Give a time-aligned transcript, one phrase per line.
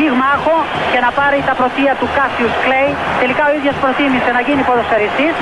[0.00, 0.56] πυγμάχο
[0.92, 2.90] και να πάρει τα πρωτεία του Κάσιους Κλέη.
[3.22, 5.34] Τελικά ο ίδιος προτίμησε να γίνει ποδοσφαιριστής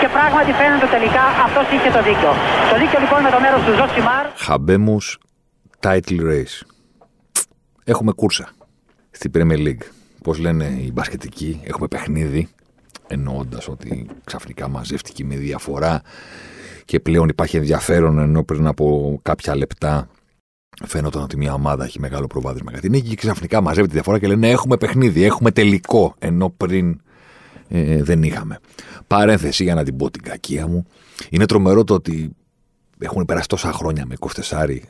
[0.00, 2.32] και πράγματι φαίνεται τελικά αυτός είχε το δίκιο.
[2.70, 4.24] Το δίκιο λοιπόν με το μέρος του Ζωσιμάρ.
[4.46, 5.06] Habemus
[5.84, 6.56] title race.
[7.92, 8.46] Έχουμε κούρσα
[9.18, 9.86] στην Premier League.
[10.24, 12.42] Πώς λένε οι μπασκετικοί, έχουμε παιχνίδι.
[13.06, 16.02] Εννοώντας ότι ξαφνικά μαζεύτηκε η διαφορά
[16.84, 20.08] και πλέον υπάρχει ενδιαφέρον ενώ πριν από κάποια λεπτά
[20.86, 24.18] φαίνονταν ότι μια ομάδα έχει μεγάλο προβάδισμα για την νίκη και ξαφνικά μαζεύει τη διαφορά
[24.18, 27.00] και λένε έχουμε παιχνίδι, έχουμε τελικό ενώ πριν
[27.68, 28.58] ε, δεν είχαμε.
[29.06, 30.86] Παρένθεση για να την πω την κακία μου.
[31.30, 32.30] Είναι τρομερό το ότι
[32.98, 34.80] έχουν περάσει τόσα χρόνια με 24 ε,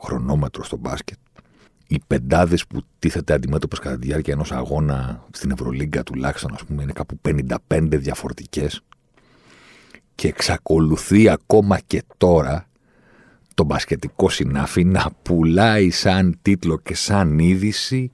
[0.00, 1.16] χρονόμετρο στο μπάσκετ.
[1.86, 6.82] Οι πεντάδες που τίθεται αντιμέτωπε κατά τη διάρκεια ενός αγώνα στην Ευρωλίγκα τουλάχιστον, ας πούμε,
[6.82, 7.56] είναι κάπου 55
[7.90, 8.80] διαφορετικές.
[10.14, 12.67] Και εξακολουθεί ακόμα και τώρα
[13.58, 18.10] το μπασκετικό συνάφι να πουλάει σαν τίτλο και σαν είδηση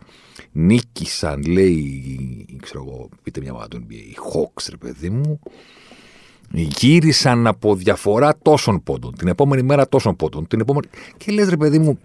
[0.53, 5.41] νίκησαν, λέει, ξέρω εγώ, πείτε μια μάνα του NBA, οι Hawks, ρε παιδί μου,
[6.51, 10.86] γύρισαν από διαφορά τόσων πόντων, την επόμενη μέρα τόσων πόντων, την επόμενη...
[11.17, 11.98] Και λες, ρε παιδί μου,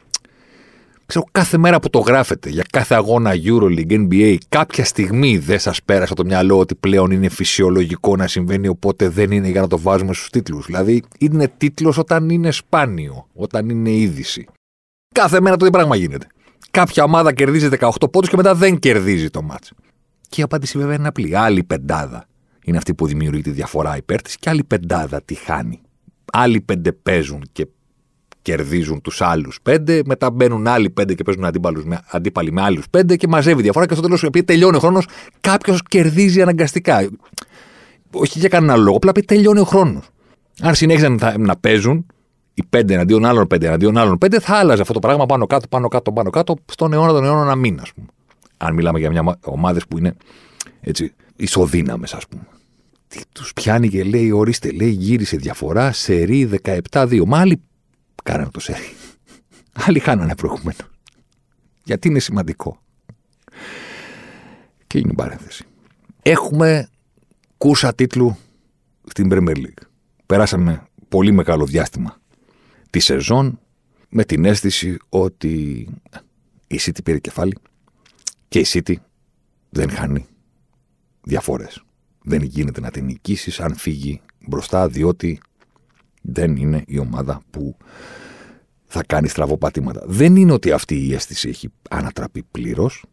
[1.10, 5.84] ξέρω, κάθε μέρα που το γράφετε για κάθε αγώνα EuroLeague, NBA, κάποια στιγμή δεν σας
[5.84, 9.80] πέρασε το μυαλό ότι πλέον είναι φυσιολογικό να συμβαίνει, οπότε δεν είναι για να το
[9.80, 10.66] βάζουμε στους τίτλους.
[10.66, 14.48] Δηλαδή, είναι τίτλος όταν είναι σπάνιο, όταν είναι είδηση.
[15.16, 16.28] Κάθε μέρα το ίδιο πράγμα γίνεται.
[16.72, 19.72] Κάποια ομάδα κερδίζει 18 πόντους και μετά δεν κερδίζει το μάτς.
[20.30, 21.38] Και η απάντηση βέβαια είναι απλή.
[21.38, 22.26] Άλλη πεντάδα
[22.64, 25.82] είναι αυτή που δημιουργεί τη διαφορά υπέρ της και άλλη πεντάδα τη χάνει.
[26.34, 27.68] Άλλοι πέντε παίζουν και
[28.50, 32.90] κερδίζουν τους άλλους πέντε, μετά μπαίνουν άλλοι πέντε και παίζουν αντίπαλους με, αντίπαλοι με άλλους
[32.90, 35.08] πέντε και μαζεύει διαφορά και στο τέλος, επειδή τελειώνει ο χρόνος,
[35.42, 37.10] κάποιος κερδίζει αναγκαστικά.
[38.12, 40.10] Όχι για κανένα λόγο, απλά επειδή τελειώνει ο χρόνος.
[40.62, 42.06] Αν συνέχιζαν να, να παίζουν,
[42.54, 45.68] οι πέντε εναντίον άλλων πέντε εναντίον άλλων πέντε, θα άλλαζε αυτό το πράγμα πάνω κάτω,
[45.68, 48.08] πάνω κάτω, πάνω κάτω, στον αιώνα των αιώνων να μην, ας πούμε.
[48.58, 50.16] Αν μιλάμε για μια ομάδες που είναι
[50.82, 52.44] έτσι ισοδύναμες, ας πούμε.
[53.08, 56.50] Τι τους πιάνει και λέει, ορίστε, λέει, γύρισε διαφορά, σερή
[56.92, 57.26] 17-2.
[57.26, 57.62] Μα άλλοι
[58.30, 58.94] κάνανε το σερί.
[59.74, 60.78] Άλλοι χάνανε προηγούμενο.
[61.84, 62.82] Γιατί είναι σημαντικό.
[64.88, 65.66] Και είναι η παρένθεση.
[66.22, 66.90] Έχουμε
[67.58, 68.38] κούρσα τίτλου
[69.04, 69.84] στην Premier League.
[70.26, 72.18] Περάσαμε πολύ μεγάλο διάστημα
[72.90, 73.60] τη σεζόν
[74.10, 75.88] με την αίσθηση ότι
[76.68, 77.58] η City πήρε κεφάλι
[78.48, 78.94] και η City
[79.70, 80.26] δεν χάνει
[81.24, 81.84] διαφορές.
[82.22, 85.40] Δεν γίνεται να την νικήσεις αν φύγει μπροστά διότι
[86.30, 87.78] δεν είναι η ομάδα που
[88.86, 90.02] θα κάνει στραβοπατήματα.
[90.06, 93.06] Δεν είναι ότι αυτή η αίσθηση έχει ανατραπεί πλήρως.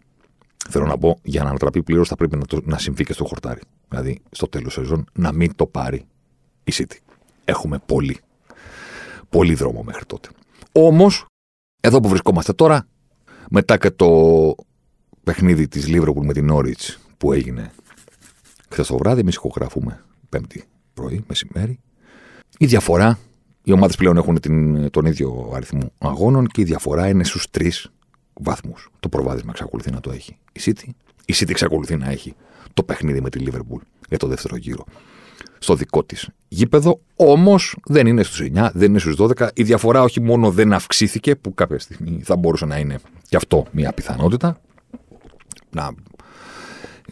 [0.68, 3.24] Θέλω να πω, για να ανατραπεί πλήρως θα πρέπει να, το, να συμβεί και στο
[3.24, 3.60] χορτάρι.
[3.88, 6.04] Δηλαδή, στο τέλος σεζόν, να μην το πάρει
[6.64, 6.96] η City.
[7.44, 8.16] Έχουμε πολύ,
[9.28, 10.28] πολύ δρόμο μέχρι τότε.
[10.72, 11.26] Όμως,
[11.80, 12.86] εδώ που βρισκόμαστε τώρα,
[13.50, 14.54] μετά και το
[15.24, 17.70] παιχνίδι της Liverpool με την Norwich που έγινε
[18.70, 21.78] χθες το βράδυ, εμείς ηχογραφούμε Πέμπτη πρωί, μεσημέρι.
[22.58, 23.18] Η διαφορά,
[23.62, 27.90] οι ομάδες πλέον έχουν την, τον ίδιο αριθμό αγώνων και η διαφορά είναι στους τρεις
[28.32, 28.90] βαθμούς.
[29.00, 30.88] Το προβάδισμα εξακολουθεί να το έχει η City.
[31.24, 32.34] Η City εξακολουθεί να έχει
[32.74, 34.84] το παιχνίδι με τη Liverpool για το δεύτερο γύρο
[35.58, 37.00] στο δικό της γήπεδο.
[37.16, 39.48] Όμως δεν είναι στους 9, δεν είναι στους 12.
[39.54, 43.66] Η διαφορά όχι μόνο δεν αυξήθηκε, που κάποια στιγμή θα μπορούσε να είναι και αυτό
[43.70, 44.60] μια πιθανότητα.
[45.70, 45.94] Να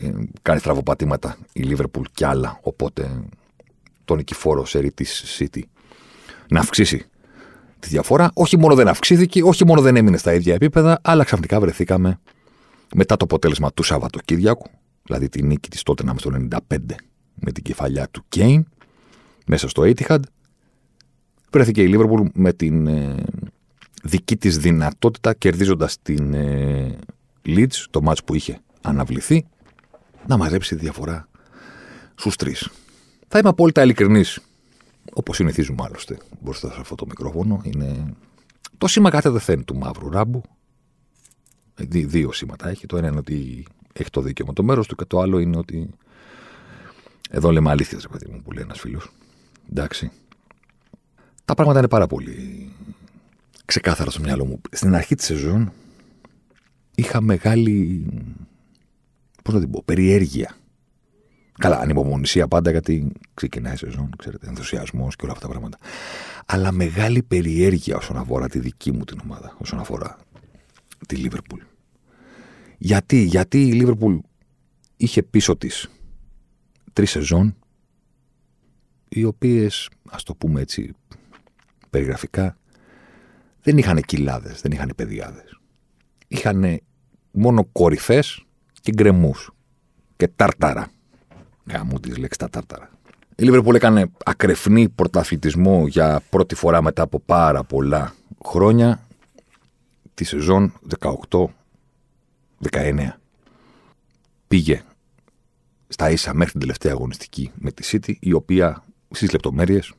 [0.00, 0.12] ε,
[0.42, 2.58] κάνει στραβοπατήματα η Liverpool κι άλλα.
[2.62, 3.10] Οπότε
[4.04, 5.60] τον νικηφόρο σερί της City
[6.48, 7.06] να αυξήσει
[7.78, 8.30] τη διαφορά.
[8.34, 12.20] Όχι μόνο δεν αυξήθηκε, όχι μόνο δεν έμεινε στα ίδια επίπεδα, αλλά ξαφνικά βρεθήκαμε
[12.94, 14.70] μετά το αποτέλεσμα του Σαββατοκύριακου,
[15.02, 16.76] δηλαδή τη νίκη της τότε στο 95
[17.34, 18.66] με την κεφαλιά του Κέιν
[19.46, 20.18] μέσα στο Etihad.
[21.50, 23.14] Βρέθηκε η Liverpool με την ε,
[24.02, 26.98] δική της δυνατότητα κερδίζοντας την ε,
[27.46, 29.46] Leeds, το μάτς που είχε αναβληθεί,
[30.26, 31.28] να μαζέψει τη διαφορά
[32.14, 32.70] στους τρεις.
[33.36, 34.40] Θα είμαι απόλυτα ειλικρινής.
[35.12, 37.60] Όπως συνηθίζουμε άλλωστε μπροστά σε αυτό το μικρόφωνο.
[37.64, 38.14] Είναι
[38.78, 40.42] το σήμα κάθε δεθέν του μαύρου ράμπου.
[41.88, 42.86] δύο σήματα έχει.
[42.86, 45.56] Το ένα είναι ότι έχει το δίκαιο με το μέρος του και το άλλο είναι
[45.56, 45.90] ότι.
[47.30, 49.10] Εδώ λέμε αλήθεια, ρε παιδί μου, που λέει ένας φίλος.
[49.70, 50.10] Εντάξει.
[51.44, 52.70] Τα πράγματα είναι πάρα πολύ
[53.64, 54.60] ξεκάθαρα στο μυαλό μου.
[54.70, 55.72] Στην αρχή της σεζόν
[56.94, 58.06] είχα μεγάλη.
[59.42, 60.56] Πώς να την πω, περιέργεια
[61.58, 65.78] Καλά, ανυπομονησία πάντα γιατί ξεκινάει η σεζόν, ξέρετε, ενθουσιασμός και όλα αυτά τα πράγματα.
[66.46, 70.18] Αλλά μεγάλη περιέργεια όσον αφορά τη δική μου την ομάδα, όσον αφορά
[71.08, 71.60] τη Λίβερπουλ.
[72.78, 74.16] Γιατί, γιατί η Λίβερπουλ
[74.96, 75.88] είχε πίσω της
[76.92, 77.56] τρεις σεζόν,
[79.08, 80.94] οι οποίες, ας το πούμε έτσι
[81.90, 82.56] περιγραφικά,
[83.62, 85.58] δεν είχαν κοιλάδες, δεν είχαν παιδιάδες.
[86.28, 86.80] Είχαν
[87.30, 88.44] μόνο κορυφές
[88.80, 89.50] και γκρεμούς
[90.16, 90.88] και τάρταρα.
[91.72, 92.90] Γαμού της λέξης τα τάρταρα.
[93.36, 98.14] Η Λίβερπουλ έκανε ακρεφνή πρωταθλητισμό για πρώτη φορά μετά από πάρα πολλά
[98.44, 99.06] χρόνια
[100.14, 100.72] τη σεζόν
[102.70, 103.08] 18-19.
[104.48, 104.82] Πήγε
[105.88, 109.92] στα ίσα μέχρι την τελευταία αγωνιστική με τη City, η οποία στις λεπτομέρειες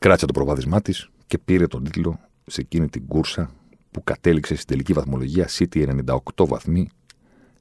[0.00, 3.50] κράτησε το προβάδισμά της και πήρε τον τίτλο σε εκείνη την κούρσα
[3.90, 6.88] που κατέληξε στην τελική βαθμολογία City 98 βαθμοί,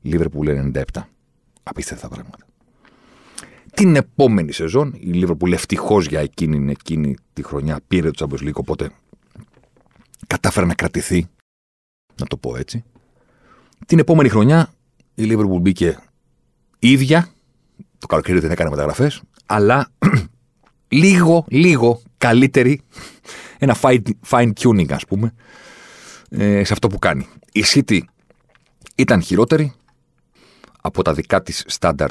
[0.03, 0.83] Liverpool 97.
[1.63, 2.48] Απίστευτα πράγματα.
[3.79, 8.53] Την επόμενη σεζόν, η Liverpool ευτυχώς για εκείνη, εκείνη τη χρονιά πήρε το Champions League,
[8.53, 8.91] οπότε
[10.27, 11.27] κατάφερε να κρατηθεί,
[12.15, 12.83] να το πω έτσι.
[13.85, 14.73] Την επόμενη χρονιά
[15.15, 15.99] η Liverpool μπήκε
[16.79, 17.29] ίδια,
[17.97, 19.91] το καλοκαίρι δεν έκανε μεταγραφές, αλλά
[20.87, 22.81] λίγο, λίγο καλύτερη,
[23.57, 23.75] ένα
[24.29, 25.33] fine tuning ας πούμε,
[26.29, 27.27] ε, σε αυτό που κάνει.
[27.51, 27.99] Η City
[28.95, 29.73] ήταν χειρότερη
[30.81, 32.09] από τα δικά της στάνταρ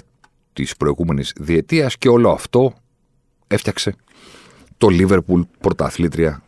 [0.63, 2.75] της προηγούμενης διετίας και όλο αυτό
[3.47, 3.95] έφτιαξε
[4.79, 6.43] το Liverpool πρωταθλήτρια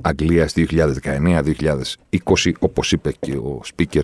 [0.00, 4.02] Αγγλίας 2019-2020 όπως είπε και ο speaker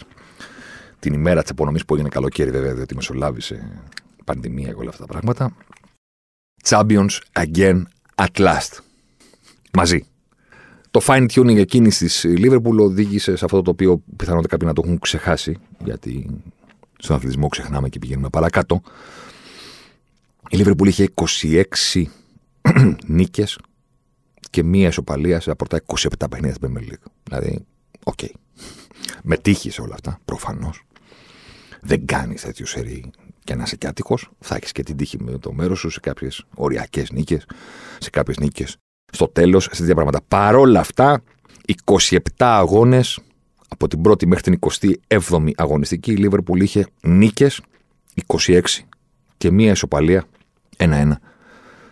[0.98, 3.80] την ημέρα της απονομής που έγινε καλοκαίρι βέβαια διότι μεσολάβησε
[4.24, 5.56] πανδημία και όλα αυτά τα πράγματα.
[6.64, 7.82] Champions again
[8.14, 8.78] at last.
[9.72, 10.04] Μαζί.
[10.90, 14.82] Το fine tuning εκείνης της Liverpool οδήγησε σε αυτό το οποίο πιθανότατα κάποιοι να το
[14.84, 16.30] έχουν ξεχάσει, γιατί
[17.02, 18.80] στον αθλητισμό ξεχνάμε και πηγαίνουμε παρακάτω.
[20.50, 21.08] Η Liverpool είχε
[21.42, 22.04] 26
[23.06, 23.58] νίκες
[24.50, 27.10] και μία ισοπαλία σε από τα 27 παιχνίδια στην Premier League.
[27.22, 27.64] Δηλαδή,
[28.04, 28.18] OK.
[28.22, 28.30] Okay.
[29.22, 30.82] Με τύχη σε όλα αυτά, προφανώς.
[31.80, 33.10] Δεν κάνεις τέτοιο σερί
[33.44, 34.30] και να είσαι και άτυχος.
[34.40, 37.46] Θα έχεις και την τύχη με το μέρος σου σε κάποιες οριακές νίκες,
[37.98, 38.76] σε κάποιες νίκες
[39.12, 40.20] στο τέλος σε τέτοια πράγματα.
[40.28, 41.22] Παρόλα αυτά,
[41.84, 43.18] 27 αγώνες
[43.72, 44.58] από την πρώτη μέχρι την
[45.08, 47.60] 27η αγωνιστική, η Λίβερπουλ είχε νίκες
[48.26, 48.60] 26
[49.36, 50.24] και μία ισοπαλία
[50.76, 51.12] 1-1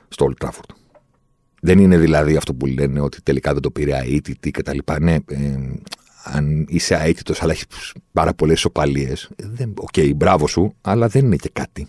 [0.08, 0.74] στο Old Trafford.
[1.60, 4.78] Δεν είναι δηλαδή αυτό που λένε ότι τελικά δεν το πήρε αίτητη κτλ.
[5.00, 5.58] Ναι, ε,
[6.24, 7.66] αν είσαι αήττητος, αλλά έχεις
[8.12, 9.30] πάρα πολλές ισοπαλίες.
[9.74, 11.86] OK, okay, μπράβο σου, αλλά δεν είναι και κάτι.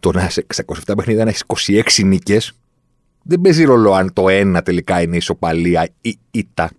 [0.00, 2.52] Το να σε 27 παιχνίδια να έχεις 26 νίκες
[3.22, 6.70] δεν παίζει ρόλο αν το ένα τελικά είναι ισοπαλία ή ήττα.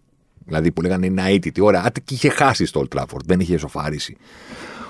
[0.45, 1.61] Δηλαδή που λέγανε είναι αήττητη.
[1.61, 4.17] Ωραία, άντε και είχε χάσει στο Old Trafford, δεν είχε ισοφαρίσει.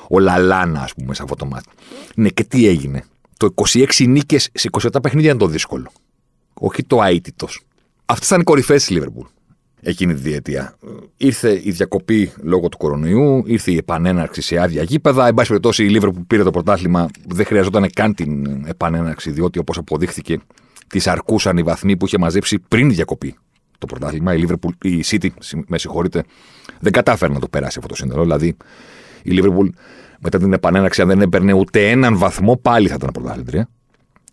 [0.10, 1.70] Ο Λαλάνα, ας πούμε, σε αυτό το ματς.
[2.16, 3.04] Ναι, και τι έγινε.
[3.38, 5.92] Το 26 νίκες σε 27 παιχνίδια είναι το δύσκολο.
[6.54, 7.62] Όχι το αήττητος.
[8.06, 9.26] Αυτές ήταν οι κορυφές της Λίβερπουλ
[9.86, 10.78] εκείνη τη διετία.
[11.18, 15.28] Ήρθε η διακοπή λόγω του κορονοϊού, ήρθε η επανέναρξη σε άδεια γήπεδα.
[15.28, 19.60] Εν πάση περιπτώσει, η Λίβερπουλ που πήρε το πρωτάθλημα δεν χρειαζόταν καν την επανέναρξη, διότι
[19.60, 20.40] όπως αποδείχθηκε
[20.88, 23.36] τη αρκούσαν οι βαθμοί που είχε μαζέψει πριν διακοπή
[23.78, 24.36] το πρωτάθλημα.
[24.36, 25.30] Η, Liverpool, η City,
[25.68, 26.24] με συγχωρείτε,
[26.80, 28.22] δεν κατάφερε να το περάσει αυτό το σύνολο.
[28.22, 28.58] Δηλαδή,
[29.24, 29.70] η Liverpool
[30.20, 33.70] μετά την επανέναξη, αν δεν έπαιρνε ούτε έναν βαθμό, πάλι θα ήταν πρωταθλήτρια.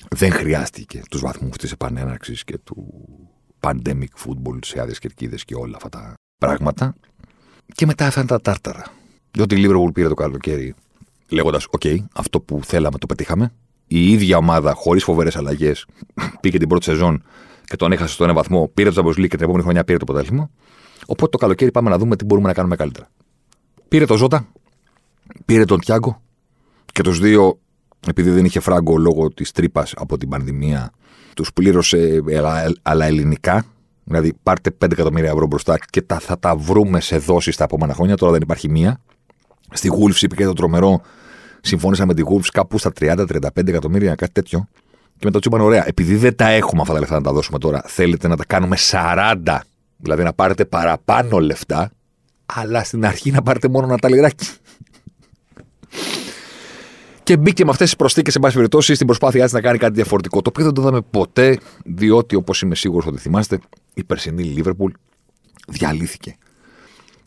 [0.09, 2.87] Δεν χρειάστηκε τους βαθμούς της επανέναρξη και του
[3.61, 6.95] pandemic football σε άδειες κερκίδες και όλα αυτά τα πράγματα.
[7.75, 8.85] Και μετά έφτανε τα τάρταρα.
[9.31, 10.75] Διότι η Liverpool πήρε το καλοκαίρι
[11.29, 13.53] λέγοντας: OK, αυτό που θέλαμε το πετύχαμε
[13.87, 15.87] η ίδια ομάδα, χωρίς φοβερές αλλαγές,
[16.41, 17.23] πήγε την πρώτη σεζόν
[17.65, 19.99] και τον έχασε στο ένα βαθμό, πήρε το Champions League και την επόμενη χρονιά πήρε
[19.99, 20.51] το πρωτάθλημα.
[21.07, 23.09] Οπότε το καλοκαίρι πάμε να δούμε τι μπορούμε να κάνουμε καλύτερα.
[23.89, 24.49] Πήρε το Ζώτα,
[25.45, 26.23] πήρε τον Τιάγκο
[26.93, 27.59] και τους δύο,
[28.07, 30.93] επειδή δεν είχε φράγκο λόγω της τρύπας από την πανδημία,
[31.35, 32.23] τους πλήρωσε
[32.83, 33.65] αλλά ελληνικά.
[34.05, 37.95] Δηλαδή, πάρτε 5 εκατομμύρια ευρώ μπροστά και τα, θα τα βρούμε σε δόσεις τα επόμενα
[37.95, 38.17] χρόνια.
[38.17, 39.01] Τώρα δεν υπάρχει μία.
[39.71, 41.01] Στη Γούλφ είπε και το τρομερό
[41.61, 44.69] συμφώνησα με τη Wolves κάπου στα 30-35 εκατομμύρια, κάτι τέτοιο.
[45.23, 47.59] Και μετά του είπαν: Ωραία, επειδή δεν τα έχουμε αυτά τα λεφτά να τα δώσουμε
[47.59, 49.59] τώρα, θέλετε να τα κάνουμε 40,
[49.97, 51.91] δηλαδή να πάρετε παραπάνω λεφτά,
[52.47, 54.47] αλλά στην αρχή να πάρετε μόνο ένα ταλιράκι.
[57.23, 59.93] Και μπήκε με αυτές τις προσθήκες, σε πάση περιπτώσει, στην προσπάθειά της να κάνει κάτι
[59.95, 60.43] διαφορετικό.
[60.43, 63.59] Το οποίο δεν το είδαμε ποτέ, διότι όπως είμαι σίγουρος ότι θυμάστε,
[63.95, 64.93] η περσινή Λίβερπουλ
[65.69, 66.37] διαλύθηκε.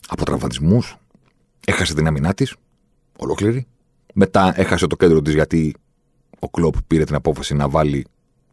[0.07, 0.97] Από τραυματισμούς,
[1.65, 2.55] έχασε την αμυνά της,
[3.17, 3.67] ολόκληρη.
[4.13, 5.75] Μετά έχασε το κέντρο της γιατί
[6.39, 8.05] ο Κλοπ πήρε την απόφαση να βάλει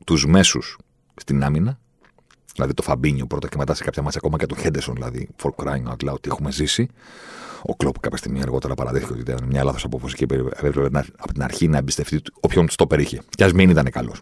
[0.06, 0.78] τους μέσους
[1.14, 1.78] στην άμυνα.
[2.54, 5.50] Δηλαδή το Φαμπίνιο πρώτα και μετά σε κάποια μάτια ακόμα και τον Χέντεσον, δηλαδή for
[5.56, 6.88] crying out loud, τι έχουμε ζήσει.
[7.62, 11.42] Ο Κλόπ κάποια στιγμή αργότερα παραδέχθηκε ότι ήταν μια λάθος απόφαση και έπρεπε από την
[11.42, 13.20] αρχή να εμπιστευτεί όποιον το περίχε.
[13.28, 14.20] Κι ας μην ήταν καλός.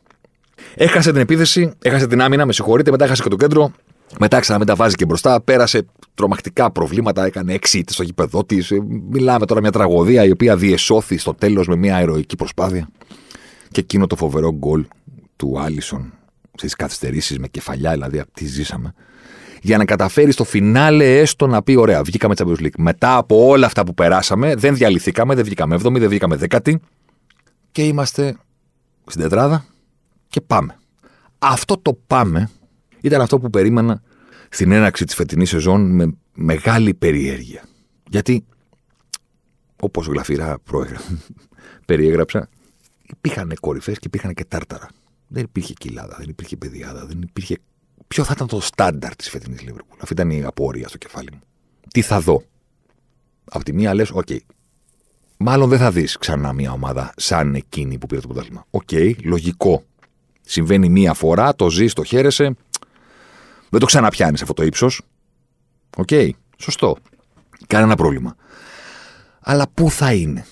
[0.75, 3.73] Έχασε την επίθεση, έχασε την άμυνα, με συγχωρείτε, μετά έχασε και το κέντρο.
[4.19, 5.41] Μετά ξανά τα βάζει και μπροστά.
[5.41, 8.71] Πέρασε τρομακτικά προβλήματα, έκανε έξι ήττες στο γήπεδό της.
[8.71, 12.89] Ε, μιλάμε τώρα μια τραγωδία η οποία διεσώθη στο τέλος με μια ηρωική προσπάθεια.
[13.71, 14.87] Και εκείνο το φοβερό γκολ
[15.37, 16.13] του Άλισον
[16.55, 18.95] στις καθυστερήσεις με κεφαλιά, δηλαδή τι ζήσαμε.
[19.63, 22.79] Για να καταφέρει στο φινάλε έστω να πει: Ωραία, βγήκαμε Champions League.
[22.79, 26.75] Μετά από όλα αυτά που περάσαμε, δεν διαλυθήκαμε, δεν βγήκαμε 7η, δεν βγήκαμε 10η.
[27.73, 28.37] Και είμαστε
[29.07, 29.65] στην τετράδα
[30.29, 30.79] και πάμε.
[31.39, 32.51] Αυτό το πάμε
[33.01, 34.03] ήταν αυτό που περίμενα
[34.49, 37.65] στην έναρξη της φετινής σεζόν με μεγάλη περιέργεια.
[38.09, 38.45] Γιατί,
[39.81, 40.59] όπως γλαφυρά
[41.87, 42.49] περιέγραψα,
[43.13, 44.89] υπήρχαν κορυφές και υπήρχαν και τάρταρα.
[45.29, 47.59] Δεν υπήρχε κοιλάδα, δεν υπήρχε πεδιάδα, δεν υπήρχε.
[48.09, 51.41] Ποιο θα ήταν το στάνταρ της φετινής Λίβερπουλ; Αυτή ήταν η απορία στο κεφάλι μου.
[51.91, 52.43] Τι θα δω;
[53.45, 54.29] Από τη μία λες, οκ.
[55.37, 58.67] Μάλλον δεν θα δεις ξανά μια ομάδα σαν εκείνη που πήρε το πρωτάθλημα.
[58.71, 58.89] Οκ,
[59.25, 59.85] λογικό.
[60.41, 62.57] Συμβαίνει μία φορά, το ζεις, το χαίρεσαι.
[63.69, 65.03] Δεν το ξαναπιάνεις αυτό το ύψος.
[65.97, 66.09] Οκ,
[66.57, 66.97] σωστό.
[67.67, 68.37] Κανένα πρόβλημα.
[69.41, 70.47] Αλλά πού θα είναι;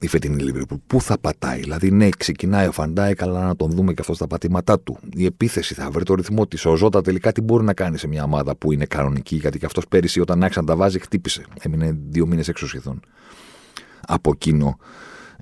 [0.00, 0.78] Η φετινή Λίβερπουλ.
[0.86, 1.60] Πού θα πατάει.
[1.60, 4.98] Δηλαδή, ναι, ξεκινάει ο Φαν Ντάικ, αλλά να τον δούμε και αυτό στα πατήματά του.
[5.14, 6.64] Η επίθεση θα βρει το ρυθμό της.
[6.64, 9.36] Ο Ζότα τελικά τι μπορεί να κάνει σε μια ομάδα που είναι κανονική.
[9.36, 11.44] Γιατί και αυτός πέρυσι, όταν άρχισε να τα βάζει, χτύπησε.
[11.60, 13.00] Έμεινε δύο μήνες έξω σχεδόν
[14.08, 14.78] από εκείνο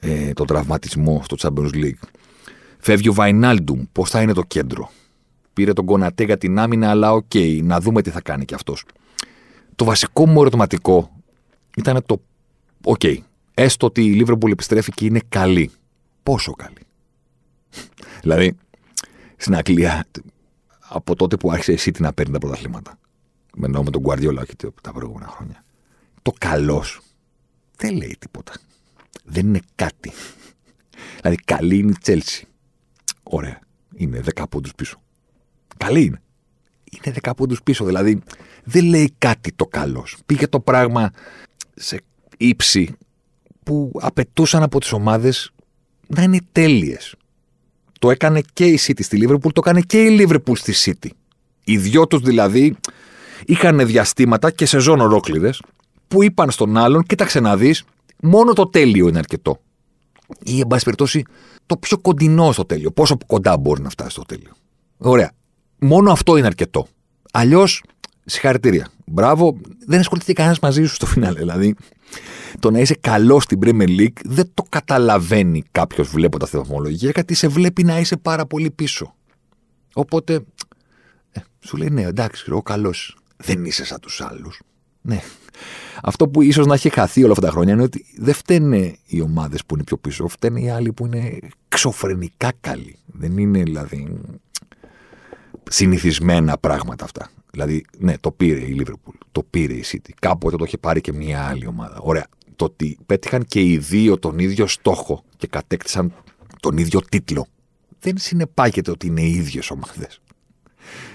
[0.01, 2.09] ε, το τραυματισμό στο Champions League.
[2.79, 3.83] Φεύγει ο Βαϊνάλντουμ.
[3.93, 4.91] Πώς θα είναι το κέντρο;
[5.53, 8.55] Πήρε τον Κονατέ για την άμυνα, αλλά OK, okay, να δούμε τι θα κάνει κι
[8.55, 8.85] αυτός.
[9.77, 11.11] Το βασικό μου ερωτηματικό
[11.77, 12.23] ήταν το.
[12.85, 13.17] OK, okay,
[13.59, 15.71] Έστω ότι η Λίβερπουλ επιστρέφει και είναι καλή.
[16.23, 16.87] Πόσο καλή;
[18.23, 18.57] δηλαδή,
[19.37, 20.07] στην Αγγλία,
[20.79, 22.99] από τότε που άρχισε η City να παίρνει τα πρωταθλήματα.
[23.57, 25.65] Με με τον Guardiola όχι τα προηγούμενα χρόνια.
[26.23, 27.01] Το καλός
[27.77, 28.53] δεν λέει τίποτα.
[29.25, 30.13] Δεν είναι κάτι.
[31.21, 32.47] δηλαδή, καλή είναι η Τσέλσι.
[33.23, 33.61] Ωραία.
[33.95, 35.03] Είναι 10 πόντους πίσω.
[35.77, 36.21] Καλή είναι.
[36.93, 37.85] Είναι 10 πόντους πίσω.
[37.85, 38.23] Δηλαδή,
[38.65, 40.17] δεν λέει κάτι το καλός.
[40.27, 41.11] Πήγε το πράγμα
[41.75, 42.01] σε
[42.37, 42.97] ύψη
[43.67, 45.51] που απαιτούσαν από τις ομάδες
[46.07, 47.15] να είναι τέλειες.
[47.99, 51.09] Το έκανε και η City στη Liverpool, το έκανε και η Liverpool στη City.
[51.65, 52.77] Οι δυο τους δηλαδή
[53.47, 55.63] είχαν διαστήματα και σεζόν ολόκληρες
[56.09, 57.85] που είπαν στον άλλον, κοίταξε να δεις,
[58.23, 59.61] μόνο το τέλειο είναι αρκετό.
[60.43, 61.25] Ή, εν πάση περιπτώσει,
[61.67, 62.91] το πιο κοντινό στο τέλειο.
[62.91, 64.53] Πόσο κοντά μπορεί να φτάσει στο τέλειο.
[64.97, 65.33] Ωραία.
[65.79, 66.87] Μόνο αυτό είναι αρκετό.
[67.33, 67.83] Αλλιώς,
[68.25, 68.89] συγχαρητήρια.
[69.07, 69.57] Μπράβο,
[69.87, 71.39] δεν ασχοληθεί κανένας μαζί σου στο φινάλε.
[71.39, 71.77] Δηλαδή,
[72.61, 77.35] το να είσαι καλό στην Premier League δεν το καταλαβαίνει κάποιος βλέποντας τη βαθμολογία, γιατί
[77.35, 79.15] σε βλέπει να είσαι πάρα πολύ πίσω.
[79.95, 80.45] Οπότε,
[81.33, 83.17] ε, σου λέει ναι, εντάξει, εγώ καλός.
[83.37, 84.61] Δεν είσαι σαν τους άλλους.
[85.01, 85.21] Ναι.
[86.03, 89.21] Αυτό που ίσως να έχει χαθεί όλα αυτά τα χρόνια είναι ότι δεν φταίνε οι
[89.21, 92.99] ομάδες που είναι πιο πίσω, φταίνε οι άλλοι που είναι εξωφρενικά καλοί.
[93.07, 94.21] Δεν είναι δηλαδή
[95.71, 97.31] συνηθισμένα πράγματα αυτά.
[97.51, 100.11] Δηλαδή, ναι, το πήρε η Λίβερπουλ, το πήρε η City.
[100.21, 101.99] Κάποτε το είχε πάρει και μια άλλη ομάδα.
[102.01, 102.27] Ωραία.
[102.57, 106.13] Το ότι πέτυχαν και οι δύο τον ίδιο στόχο και κατέκτησαν
[106.61, 107.47] τον ίδιο τίτλο.
[108.01, 110.09] Δεν συνεπάγεται ότι είναι οι ίδιε ομάδε.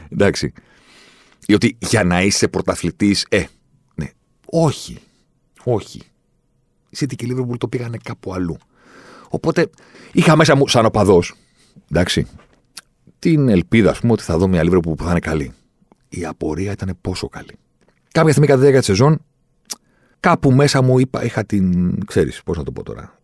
[0.10, 0.54] Εντάξει.
[1.46, 3.44] Ή ότι για να είσαι πρωταθλητής, ε,
[3.96, 4.10] ναι.
[4.46, 4.98] Όχι.
[5.64, 6.02] Όχι.
[6.90, 8.58] Η City και η Liverpool το πήγανε κάπου αλλού.
[9.30, 9.70] Οπότε
[10.12, 11.34] είχα μέσα μου σαν οπαδός,
[11.92, 12.28] εντάξει,
[13.20, 15.54] την ελπίδα, ας πούμε, ότι θα δω μια Liverpool που θα είναι καλή
[16.12, 17.56] η απορία ήταν πόσο καλή.
[18.12, 19.26] Κάποια στιγμή κατά τη διάρκεια της σεζόν,
[20.22, 21.98] κάπου μέσα μου είπα, είχα την.
[22.06, 23.20] ξέρεις, πώς να το πω τώρα.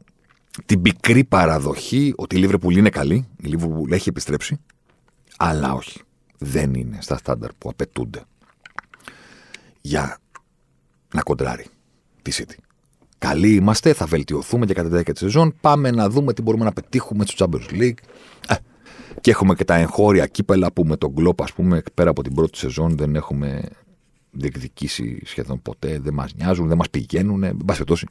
[0.66, 4.60] Την πικρή παραδοχή ότι η Λίβρεπουλ είναι καλή, η Λίβρεπουλ έχει επιστρέψει,
[5.38, 6.02] αλλά όχι.
[6.38, 8.22] Δεν είναι στα στάνταρ που απαιτούνται
[9.82, 10.18] για
[11.14, 11.66] να κοντράρει
[12.22, 12.56] τη City.
[13.18, 15.54] Καλοί είμαστε, θα βελτιωθούμε και κατά τη διάρκεια της σεζόν.
[15.62, 17.98] Πάμε να δούμε τι μπορούμε να πετύχουμε στο Champions League.
[18.48, 18.56] Ε,
[19.22, 22.34] και έχουμε και τα εγχώρια κύπελα που με τον Κλόπ, ας πούμε, πέρα από την
[22.34, 23.62] πρώτη σεζόν δεν έχουμε
[24.40, 26.00] διεκδικήσει σχεδόν ποτέ.
[26.00, 27.44] Δεν μας νοιάζουν, δεν μας πηγαίνουν.
[27.44, 28.08] Εν πάση περιπτώσει.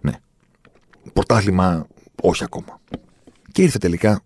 [0.00, 0.12] Ναι.
[1.12, 1.86] Πρωτάθλημα,
[2.22, 2.80] όχι ακόμα.
[3.52, 4.22] Και ήρθε τελικά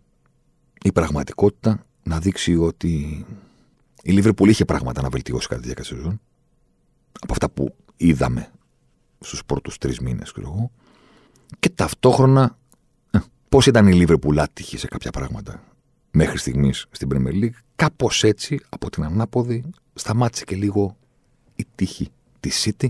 [0.82, 3.24] η πραγματικότητα να δείξει ότι
[4.02, 6.20] η Λίβερπουλ είχε πράγματα να βελτιώσει κατά τη διάρκεια της σεζόν.
[7.20, 8.50] Από αυτά που είδαμε
[9.20, 10.70] στους πρώτους τρεις μήνες, ξέρω εγώ.
[11.58, 12.58] Και ταυτόχρονα
[13.48, 15.62] Πώς ήταν η Λίβερπουλ άτυχη σε κάποια πράγματα
[16.10, 19.64] μέχρι στιγμής στην Premier League, κάπως έτσι από την ανάποδη
[19.96, 20.96] σταμάτησε και λίγο
[21.56, 22.08] η τύχη
[22.40, 22.88] της City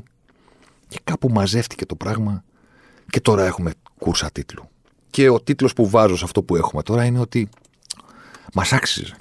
[0.88, 2.44] και κάπου μαζεύτηκε το πράγμα
[3.10, 4.68] και τώρα έχουμε κούρσα τίτλου.
[5.10, 7.48] Και ο τίτλος που βάζω σε αυτό που έχουμε τώρα είναι ότι
[8.54, 9.16] μας άξιζε.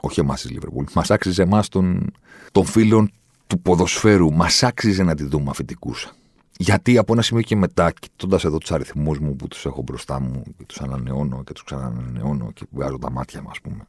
[0.00, 0.84] Όχι εμάς της Λίβερπουλ.
[0.94, 2.12] Μας άξιζε εμάς των,
[2.52, 3.10] των φίλων
[3.46, 4.32] του ποδοσφαίρου.
[4.32, 6.12] Μας άξιζε να τη δούμε αυτή την κούρσα.
[6.58, 10.20] Γιατί από ένα σημείο και μετά, κοιτώντας εδώ τους αριθμούς μου που τους έχω μπροστά
[10.20, 13.86] μου και τους ανανεώνω και τους ξανανανεώνω και βγάζω τα μάτια μου, ας πούμε.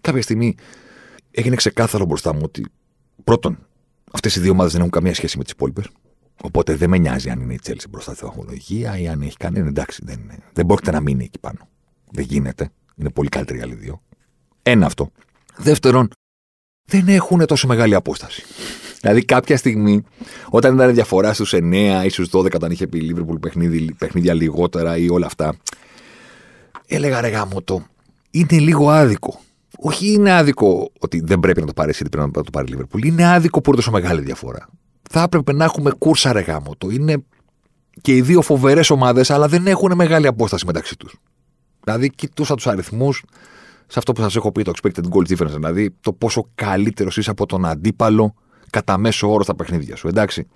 [0.00, 0.54] Κάποια στιγμή
[1.32, 2.64] έγινε ξεκάθαρο μπροστά μου ότι
[3.24, 3.58] πρώτον,
[4.12, 5.88] αυτές οι δύο ομάδες δεν έχουν καμία σχέση με τις υπόλοιπες.
[6.42, 9.68] Οπότε δεν με νοιάζει αν είναι η Τσέλση μπροστά στη βαθμολογία ή αν έχει κανένα.
[9.68, 10.20] Εντάξει, δεν,
[10.52, 11.68] δεν μπορείτε να μείνει εκεί πάνω.
[12.10, 12.70] Δεν γίνεται.
[12.96, 14.02] Είναι πολύ καλύτεροι οι άλλοι δύο.
[14.62, 15.10] Ένα αυτό.
[15.56, 16.08] Δεύτερον,
[16.84, 18.42] δεν έχουν τόσο μεγάλη απόσταση.
[19.00, 20.02] Δηλαδή, κάποια στιγμή,
[20.50, 23.36] όταν ήταν διαφορά στους 9 ή στους 12, όταν είχε πει η Λίβερπουλ
[23.98, 25.56] παιχνίδια λιγότερα ή όλα αυτά,
[26.86, 27.86] έλεγα ρε γάμο το,
[28.30, 29.40] είναι λίγο άδικο.
[29.84, 32.70] Όχι είναι άδικο ότι δεν πρέπει να το πάρει εσύ, πρέπει να το πάρει η
[32.70, 33.04] Λίβερπουλ.
[33.04, 34.68] Είναι άδικο που είναι τόσο μεγάλη διαφορά.
[35.10, 36.90] Θα έπρεπε να έχουμε κούρσα ρε γάμο το.
[36.90, 37.24] Είναι
[38.00, 41.16] και οι δύο φοβερές ομάδες, αλλά δεν έχουν μεγάλη απόσταση μεταξύ τους.
[41.84, 43.24] Δηλαδή, κοιτούσα τους αριθμούς
[43.86, 47.30] σε αυτό που σας έχω πει, το expected goal difference, δηλαδή το πόσο καλύτερος είσαι
[47.30, 48.34] από τον αντίπαλο
[48.70, 50.08] κατά μέσο όρο στα παιχνίδια σου.
[50.08, 50.46] Εντάξει.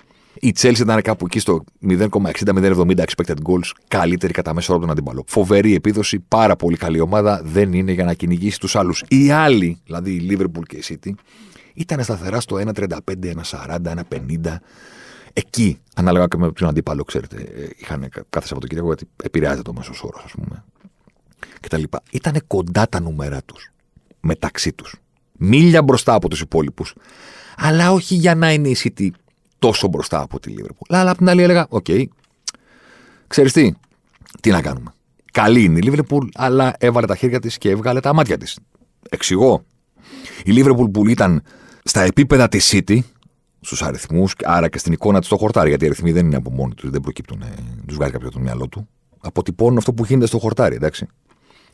[0.40, 4.99] Η Chelsea ήταν κάπου εκεί στο 0,60-0,70 expected goals, καλύτερη κατά μέσο όρο από τον
[4.99, 5.25] αντίπαλο.
[5.26, 9.05] Φοβερή επίδοση, πάρα πολύ καλή ομάδα, δεν είναι για να κυνηγήσει τους άλλους.
[9.09, 11.11] Οι άλλοι, δηλαδή η Liverpool και η City,
[11.75, 14.61] ήταν σταθερά στο 1,35, 1,40, 1,50.
[15.33, 20.23] Εκεί, ανάλογα και με τον αντίπαλο, ξέρετε, είχαν κάθε Σαββατοκύριακο γιατί επηρεάζεται ο μέσος όρος,
[20.25, 20.64] ας πούμε
[21.61, 21.83] κτλ.
[22.11, 23.73] Ήταν κοντά τα νούμερα τους
[24.21, 24.95] μεταξύ τους.
[25.38, 26.95] Μίλια μπροστά από τους υπόλοιπους.
[27.57, 29.09] Αλλά όχι για να είναι η City
[29.59, 30.87] τόσο μπροστά από τη Liverpool.
[30.89, 32.05] Αλλά απ' την άλλη έλεγα, OK, okay,
[33.27, 33.73] ξέρεις τι,
[34.41, 34.91] τι να κάνουμε.
[35.33, 38.59] Καλή είναι η Liverpool, αλλά έβαλε τα χέρια της και έβγαλε τα μάτια της.
[39.11, 39.65] Εξηγώ.
[40.45, 41.43] Η Liverpool που ήταν
[41.85, 42.99] στα επίπεδα της City,
[43.61, 46.51] στους αριθμούς, άρα και στην εικόνα της στο χορτάρι, γιατί οι αριθμοί δεν είναι από
[46.51, 47.43] μόνοι τους, δεν προκύπτουν,
[47.87, 48.89] τους βγάζει κάποιος το μυαλό του.
[49.21, 51.07] Αποτυπώνουν αυτό που γίνεται στο χορτάρι, εντάξει.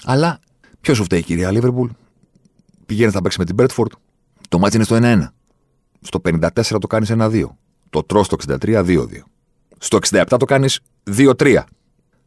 [0.04, 0.38] Αλλά
[0.80, 1.90] ποιος σου φταίει, κυρία Λίβερπουλ;
[2.86, 3.92] Πηγαίνεις να παίξεις με την Μπέρτφορντ.
[4.48, 5.32] Το μάτι είναι στο 1-1.
[6.00, 7.44] Στο 54 το κάνεις 1-2.
[7.92, 9.06] Το τρώ στο 63 2-2.
[9.78, 10.80] Στο 67 το κάνεις
[11.16, 11.62] 2-3.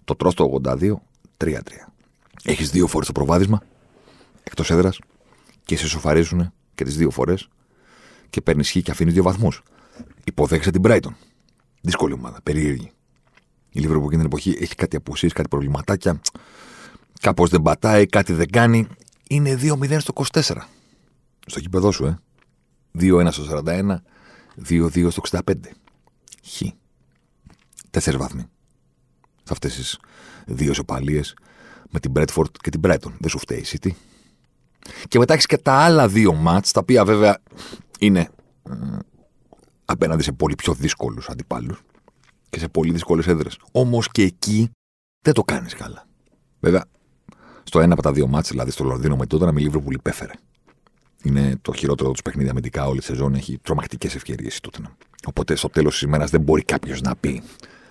[0.03, 0.93] Το τρώ στο 82
[1.37, 1.59] 3-3.
[2.43, 3.61] Έχεις δύο φορές το προβάδισμα
[4.43, 4.99] εκτός έδρας
[5.63, 7.47] και σε σοφαρίζουν και τις δύο φορές
[8.29, 9.63] και παίρνεις χ και αφήνεις δύο βαθμούς.
[10.23, 11.13] Υποδέχεσαι την Brighton.
[11.81, 12.91] Δύσκολη ομάδα, περίεργη.
[13.69, 16.21] Η Λίβερπουλ εκείνη την εποχή έχει κάτι απουσίες, κάτι προβληματάκια.
[17.21, 18.87] Κάπως δεν πατάει, κάτι δεν κάνει.
[19.27, 20.69] Είναι 2-0 στο 24.
[21.45, 22.17] Στο κήπεδό σου, ε.
[22.99, 24.01] 2-1 στο 41,
[24.69, 25.53] 2-2 στο 65.
[26.43, 26.61] Χ.
[27.89, 28.49] Τέσσερις βαθμοί.
[29.35, 29.99] Σε αυτές τις
[30.45, 31.35] δύο ισοπαλίες
[31.89, 33.11] με την Μπρέτφορντ και την Brighton.
[33.19, 33.89] Δεν σου φταίει η City.
[35.07, 37.41] Και μετά έχεις και τα άλλα δύο μάτς, τα οποία βέβαια
[37.99, 38.29] είναι
[38.69, 38.73] ε,
[39.85, 41.81] απέναντι σε πολύ πιο δύσκολους αντιπάλους
[42.49, 43.59] και σε πολύ δύσκολες έδρες.
[43.71, 44.71] Όμως και εκεί
[45.21, 46.05] δεν το κάνεις καλά.
[46.59, 46.85] Βέβαια,
[47.63, 50.33] στο ένα από τα δύο μάτια, δηλαδή στο Λονδίνο με τότε, να μιλήσει που υπέφερε.
[51.25, 53.35] Είναι το χειρότερο τους παιχνίδι αμυντικά όλη τη σεζόν.
[53.35, 54.95] Έχει τρομακτικές ευκαιρίες η Τούτενα.
[55.25, 57.41] Οπότε στο τέλος της ημέρας δεν μπορεί κάποιος να πει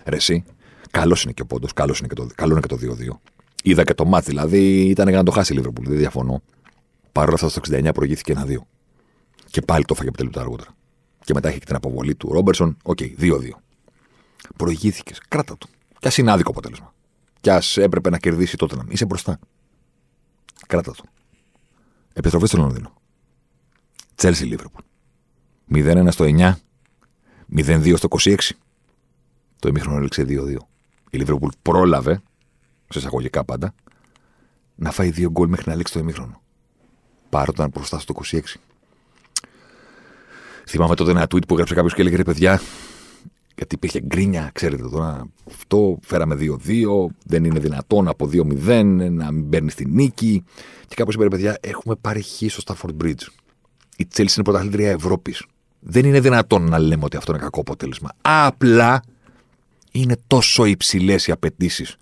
[0.05, 0.45] ρε, εσύ,
[0.91, 2.79] καλός είναι και ο πόντος, καλός είναι και το, καλό είναι και το
[3.13, 3.19] 2-2.
[3.63, 6.43] Είδα και το ματς, δηλαδή ήταν για να το χάσει η Λίβερπουλ, δεν διαφωνώ.
[7.13, 8.57] Παρ' όλα αυτά στο 69 προηγήθηκε ένα 2.
[9.51, 10.75] Και πάλι το έφαγε από λεπτά αργότερα.
[11.25, 12.77] Και μετά είχε και την αποβολή του Ρόμπερτσον.
[12.83, 13.51] OK, okay, 2-2.
[14.57, 15.21] Προηγήθηκες.
[15.29, 15.67] Κράτα το.
[15.99, 16.95] Κι ας είναι άδικο αποτέλεσμα.
[17.41, 19.39] Κι ας έπρεπε να κερδίσει τότε να είσαι μπροστά.
[20.67, 21.03] Κράτα το.
[22.13, 22.93] Επιστροφή στο Λονδίνο.
[24.15, 24.83] Τσέλσι Λίβερπουλ.
[25.75, 26.53] 0-1 στο 9.
[27.57, 28.37] 0-2 στο 26.
[29.59, 30.57] Το ημίχρονο έλεξε 2-2.
[31.11, 32.23] Η Λίβερπουλ πρόλαβε,
[32.89, 33.75] σε εισαγωγικά πάντα,
[34.75, 36.43] να φάει δύο γκολ μέχρι να λήξει το ημίχρονο.
[37.31, 38.41] Παρότι μπροστά στο 26.
[40.67, 42.61] Θυμάμαι τότε ένα tweet που έγραψε κάποιος και έλεγε ρε παιδιά,
[43.57, 45.27] γιατί υπήρχε γκρίνια, ξέρετε τώρα.
[45.47, 50.45] Αυτό φέραμε 2-2, δεν είναι δυνατόν από 2-0 να μην παίρνεις τη νίκη.
[50.87, 53.27] Και κάπω είπε, παιδιά, έχουμε πάρει χ στο Stafford Bridge.
[53.97, 55.45] Η Chelsea είναι πρωταθλήτρια Ευρώπης.
[55.81, 58.11] Δεν είναι δυνατόν να λέμε ότι αυτό είναι κακό αποτέλεσμα.
[58.23, 59.03] Απλά
[59.93, 61.97] είναι τόσο υψηλές οι απαιτήσεις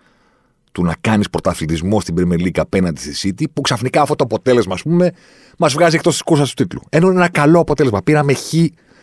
[0.73, 4.75] του να κάνεις πρωταθλητισμό στην Premier League απέναντι στη City, που ξαφνικά αυτό το αποτέλεσμα,
[4.75, 5.13] ας πούμε,
[5.59, 6.83] μας βγάζει εκτός της κούρσας του τίτλου.
[6.89, 8.03] Ενώ είναι ένα καλό αποτέλεσμα.
[8.03, 8.53] Πήραμε χ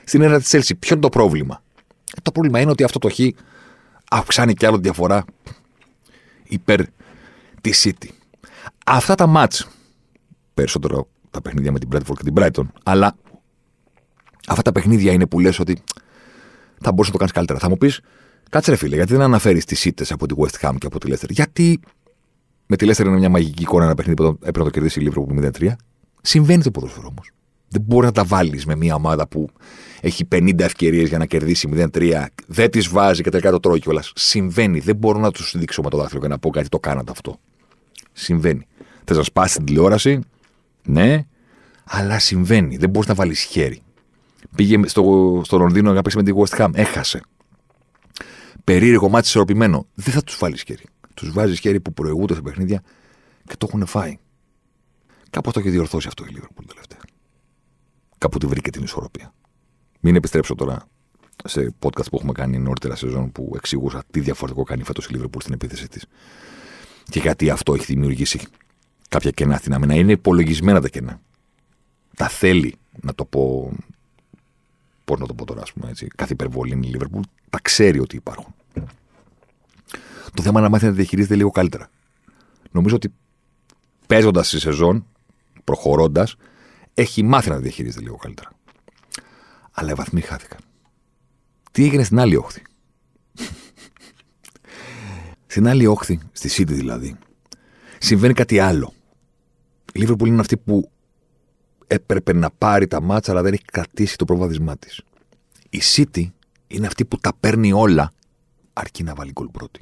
[0.03, 0.77] στην έδρα της Chelsea.
[0.79, 1.63] Ποιο είναι το πρόβλημα;
[2.17, 3.19] Ε, το πρόβλημα είναι ότι αυτό το χ
[4.09, 5.25] αυξάνει και άλλο τη διαφορά
[6.43, 6.81] υπέρ
[7.61, 8.07] της City.
[8.85, 9.67] Αυτά τα μάτς,
[10.53, 13.15] περισσότερο τα παιχνίδια με την Bradford και την Brighton, αλλά
[14.47, 15.83] αυτά τα παιχνίδια είναι που λες ότι
[16.81, 17.59] θα μπορούσε να το κάνεις καλύτερα.
[17.59, 18.01] Θα μου πεις,
[18.49, 21.11] κάτσε ρε φίλε, γιατί δεν αναφέρεις τις ήττες από τη West Ham και από τη
[21.11, 21.79] Leicester; Γιατί
[22.65, 25.11] με τη Leicester είναι μια μαγική εικόνα ένα παιχνίδι που έπρεπε να το κερδίσει η
[25.11, 25.71] Liverpool 0-3.
[26.21, 27.31] Συμβαίνει το ποδόσφαιρο όμως.
[27.67, 29.49] Δεν μπορείς να τα βάλεις με μια ομάδα που
[30.01, 34.11] έχει 50 ευκαιρίες για να κερδίσει 0-3, δεν τις βάζει και τελικά το τρώει κιόλας.
[34.15, 34.79] Συμβαίνει.
[34.79, 37.39] Δεν μπορώ να τους δείξω με το δάχτυλο και να πω κάτι το κάνατε αυτό.
[38.11, 38.67] Συμβαίνει.
[39.03, 40.19] Θες να σπάσει την τηλεόραση,
[40.89, 41.25] ναι,
[41.83, 42.77] Αλλά συμβαίνει.
[42.77, 43.81] Δεν μπορείς να βάλεις χέρι.
[44.55, 46.69] Πήγε στο, στο Λονδίνο να παίξει με τη West Ham.
[46.73, 47.21] Έχασε.
[48.63, 49.87] Περίεργο μάτι ισορροπημένο.
[49.93, 50.83] Δεν θα τους βάλεις χέρι.
[51.13, 52.83] Τους βάζεις χέρι που προηγούνται σε παιχνίδια
[53.45, 54.17] και το έχουν φάει.
[55.29, 56.99] Κάπω το έχει διορθώσει αυτό η Liverpool τελευταία.
[58.17, 59.33] Κάπου τη βρήκε την ισορροπία.
[59.99, 60.85] Μην επιστρέψω τώρα
[61.45, 65.41] σε podcast που έχουμε κάνει νωρίτερα σεζόν που εξηγούσα τι διαφορετικό κάνει φέτος η Liverpool
[65.41, 66.05] στην επίθεση της.
[67.09, 68.39] Και γιατί αυτό έχει δημιουργήσει
[69.09, 69.95] κάποια κενά στην άμυνα.
[69.95, 71.19] Είναι υπολογισμένα τα κενά.
[72.15, 73.73] Τα θέλει να το πω.
[75.05, 76.07] Πώς να το πω τώρα, ας πούμε έτσι.
[76.15, 77.21] Κάθε υπερβολή είναι η Liverpool.
[77.49, 78.53] Τα ξέρει ότι υπάρχουν.
[80.33, 81.89] Το θέμα είναι να μάθει να διαχειρίζεται λίγο καλύτερα.
[82.71, 83.13] Νομίζω ότι
[84.07, 85.05] παίζοντας τη σεζόν,
[85.63, 86.35] προχωρώντας,
[86.93, 88.49] έχει μάθει να διαχειρίζεται λίγο καλύτερα.
[89.71, 90.59] Αλλά οι βαθμοί χάθηκαν.
[91.71, 92.61] Τι έγινε στην άλλη όχθη;
[95.47, 97.17] στην άλλη όχθη, στη City δηλαδή,
[97.97, 98.93] συμβαίνει κάτι άλλο.
[99.93, 100.91] Η Liverpool είναι αυτή που
[101.87, 105.01] έπρεπε να πάρει τα μάτσα, αλλά δεν έχει κρατήσει το προβάδισμά της.
[105.69, 106.27] Η City
[106.67, 108.11] είναι αυτή που τα παίρνει όλα,
[108.73, 109.81] αρκεί να βάλει γκολ πρώτη.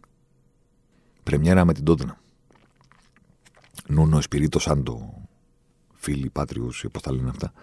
[1.24, 2.20] Πρεμιέρα με την Τότνα.
[3.88, 5.28] Νούνο Εσπυρίτο Σάντο,
[5.94, 7.54] φίλοι, πάτριου, πώς τα λένε αυτά,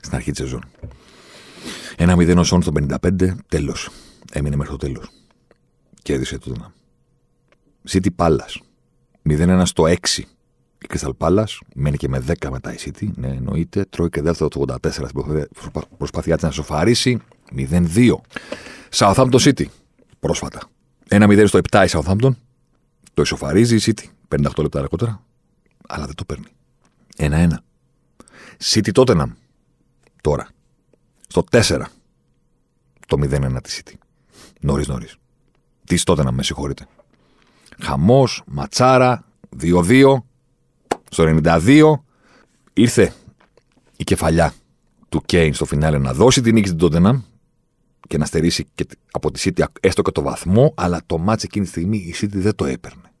[0.00, 0.64] στην αρχή της σεζόν.
[1.96, 3.88] Ένα μηδέν Σόν στο 55, τέλος.
[4.32, 5.10] Έμεινε μέχρι το τέλος.
[6.02, 6.72] Κέρδισε το Τότνα.
[7.88, 8.60] City Palace.
[9.22, 10.22] 0-1 στο 6
[10.82, 11.58] η Crystal Palace.
[11.74, 13.08] Μένει και με 10 μετά η City.
[13.14, 13.84] Ναι, εννοείται.
[13.84, 15.06] Τρώει και δεύτερο το 84 στην
[15.96, 17.20] προσπάθειά της να σοφαρίσει.
[17.56, 18.14] 0-2.
[18.90, 19.64] Southampton City.
[20.20, 20.60] Πρόσφατα.
[21.08, 22.30] 1-0 στο 7 η Southampton.
[23.14, 24.36] Το ισοφαρίζει η City.
[24.36, 25.22] 58 λεπτά αργότερα.
[25.88, 26.46] Αλλά δεν το παίρνει.
[27.16, 27.48] 1-1.
[28.62, 29.32] City Tottenham.
[30.20, 30.48] Τώρα.
[31.28, 31.82] Στο 4.
[33.06, 33.92] Το 0-1 της City.
[34.60, 35.16] Νωρίς νωρίς.
[35.84, 36.86] Τι Tottenham, με συγχωρείτε.
[37.80, 39.24] Χαμός, ματσάρα,
[39.56, 40.24] 2-2.
[41.12, 41.92] Στο 92
[42.72, 43.14] ήρθε
[43.96, 44.54] η κεφαλιά
[45.08, 47.22] του Κέιν στο φινάλε να δώσει την νίκη στην Tottenham
[48.08, 51.64] και να στερήσει και από τη City έστω και το βαθμό, αλλά το μάτς εκείνη
[51.64, 53.12] τη στιγμή η City δεν το έπαιρνε.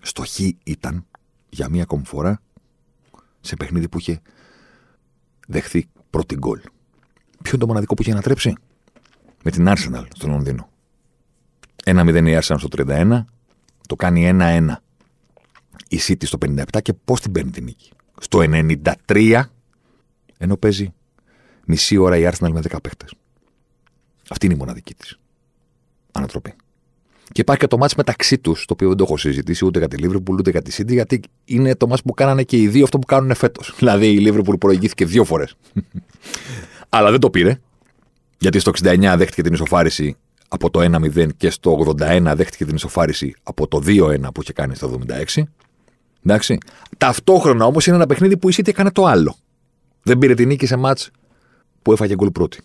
[0.00, 1.06] Στο χ ήταν
[1.48, 2.40] για μία ακόμη φορά
[3.40, 4.20] σε παιχνίδι που είχε
[5.48, 6.60] δεχθεί πρώτη γκολ.
[7.42, 8.54] Ποιο είναι το μοναδικό που είχε ανατρέψει;
[9.42, 10.68] Με την Arsenal στο Λονδίνο.
[11.84, 13.24] 1-0 η Arsenal στο 31,
[13.86, 14.74] το κάνει 1-1
[15.88, 17.90] η City στο 57 και πώς την παίρνει την νίκη.
[18.20, 18.38] Στο
[19.08, 19.42] 93,
[20.38, 20.92] ενώ παίζει
[21.66, 23.04] μισή ώρα η Arsenal με 10 παίχτε.
[24.28, 25.18] Αυτή είναι η μοναδική της
[26.12, 26.54] ανατροπή.
[27.32, 29.88] Και υπάρχει και το μάτς μεταξύ τους, το οποίο δεν το έχω συζητήσει ούτε για
[29.88, 32.84] τη Liverpool ούτε για τη City, γιατί είναι το μάτς που κάνανε και οι δύο
[32.84, 33.72] αυτό που κάνουν φέτος.
[33.78, 35.56] Δηλαδή η Liverpool προηγήθηκε δύο φορές.
[36.88, 37.58] Αλλά δεν το πήρε,
[38.38, 40.16] γιατί στο 69 δέχτηκε την ισοφάριση
[40.48, 40.80] από το
[41.14, 45.00] 1-0 και στο 81 δέχτηκε την ισοφάριση από το 2-1 που είχε κάνει στο
[45.34, 45.42] 76.
[46.24, 46.58] Εντάξει.
[46.98, 49.36] Ταυτόχρονα όμως είναι ένα παιχνίδι που η City έκανε το άλλο.
[50.02, 51.10] Δεν πήρε την νίκη σε μάτς
[51.82, 52.60] που έφαγε γκολ πρώτη.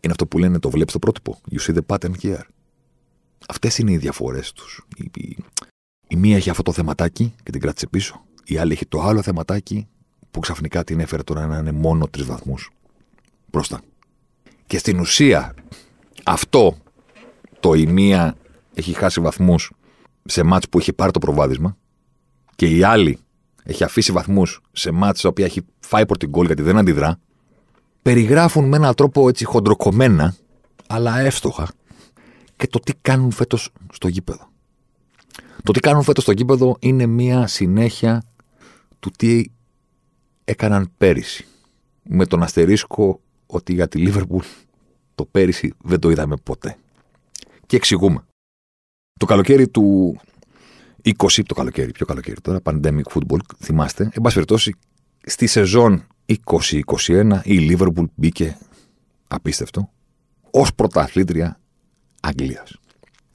[0.00, 1.40] Είναι αυτό που λένε το βλέπεις το πρότυπο.
[1.50, 2.40] You see the pattern here.
[3.48, 4.86] Αυτές είναι οι διαφορές τους.
[4.96, 5.36] Η, η,
[6.08, 8.24] η, μία έχει αυτό το θεματάκι και την κράτησε πίσω.
[8.44, 9.88] Η άλλη έχει το άλλο θεματάκι
[10.30, 12.70] που ξαφνικά την έφερε τώρα να είναι μόνο τρεις βαθμούς
[13.46, 13.80] μπροστά.
[14.66, 15.54] Και στην ουσία
[16.24, 16.76] αυτό
[17.60, 18.36] το η μία
[18.74, 19.70] έχει χάσει βαθμούς
[20.24, 21.76] σε μάτς που έχει πάρει το προβάδισμα
[22.56, 23.18] και η άλλη
[23.62, 27.18] έχει αφήσει βαθμούς σε μάτς τα οποία έχει φάει πρώτη γκολ γιατί δεν αντιδρά,
[28.02, 30.36] περιγράφουν με έναν τρόπο έτσι χοντροκομμένα,
[30.86, 31.68] αλλά εύστοχα,
[32.56, 34.48] και το τι κάνουν φέτος στο γήπεδο.
[35.62, 38.22] Το τι κάνουν φέτος στο γήπεδο είναι μία συνέχεια
[39.00, 39.44] του τι
[40.44, 41.46] έκαναν πέρυσι.
[42.02, 44.44] Με τον αστερίσκο ότι για τη Λίβερπουλ
[45.14, 46.76] το πέρυσι δεν το είδαμε ποτέ.
[47.66, 48.24] Και εξηγούμε.
[49.20, 50.16] Το καλοκαίρι του
[51.04, 54.10] 20 το καλοκαίρι, πιο καλοκαίρι τώρα, pandemic football, θυμάστε.
[54.12, 54.74] Εν πάση περιπτώσει,
[55.24, 58.58] στη σεζόν 2021 η Liverpool μπήκε
[59.28, 59.90] απίστευτο
[60.50, 61.60] ως πρωταθλήτρια
[62.20, 62.76] Αγγλίας.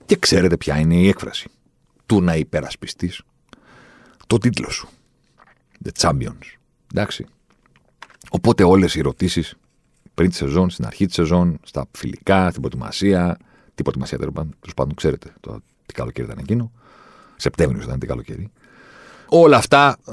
[0.05, 1.49] Και ξέρετε ποια είναι η έκφραση
[2.05, 3.21] του να υπερασπιστείς
[4.27, 4.89] το τίτλο σου.
[5.85, 6.57] The Champions.
[6.93, 7.25] Εντάξει.
[8.29, 9.55] Οπότε όλες οι ερωτήσεις
[10.13, 13.37] πριν τη σεζόν, στην αρχή τη σεζόν, στα φιλικά, στην προετοιμασία,
[13.75, 16.71] την προετοιμασία τέλος πάντων, ξέρετε το τι καλοκαίρι ήταν εκείνο,
[17.39, 18.51] Σεπτέμβριο ήταν την καλοκαίρι.
[19.29, 20.11] Όλα αυτά, ε,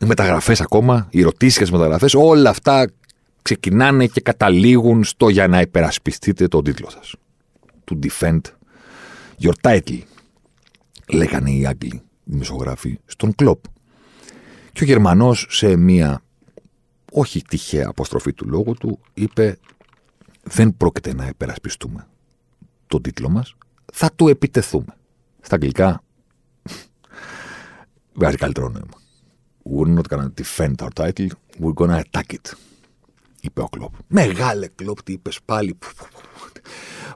[0.00, 2.90] οι μεταγραφές ακόμα, οι ερωτήσεις για τις μεταγραφές, όλα αυτά
[3.42, 7.14] ξεκινάνε και καταλήγουν στο για να υπερασπιστείτε τον τίτλο σας.
[7.90, 8.40] To defend
[9.40, 10.00] your title,
[11.12, 13.64] λέγανε οι Άγγλοι δημοσιογράφοι στον κλοπ.
[14.72, 16.22] Και ο Γερμανός σε μία
[17.12, 19.58] όχι τυχαία αποστροφή του λόγου του είπε
[20.42, 22.06] δεν πρόκειται να υπερασπιστούμε
[22.86, 23.54] τον τίτλο μας,
[23.92, 24.96] θα του επιτεθούμε.
[25.40, 26.02] Στα αγγλικά
[28.20, 28.98] βγάζει καλύτερο νόημα.
[29.64, 31.28] We're not gonna defend our title,
[31.60, 32.52] We're gonna attack it.
[33.40, 33.94] Είπε ο Κλοπ.
[34.06, 35.78] Μεγάλε Κλοπ, τι είπες πάλι.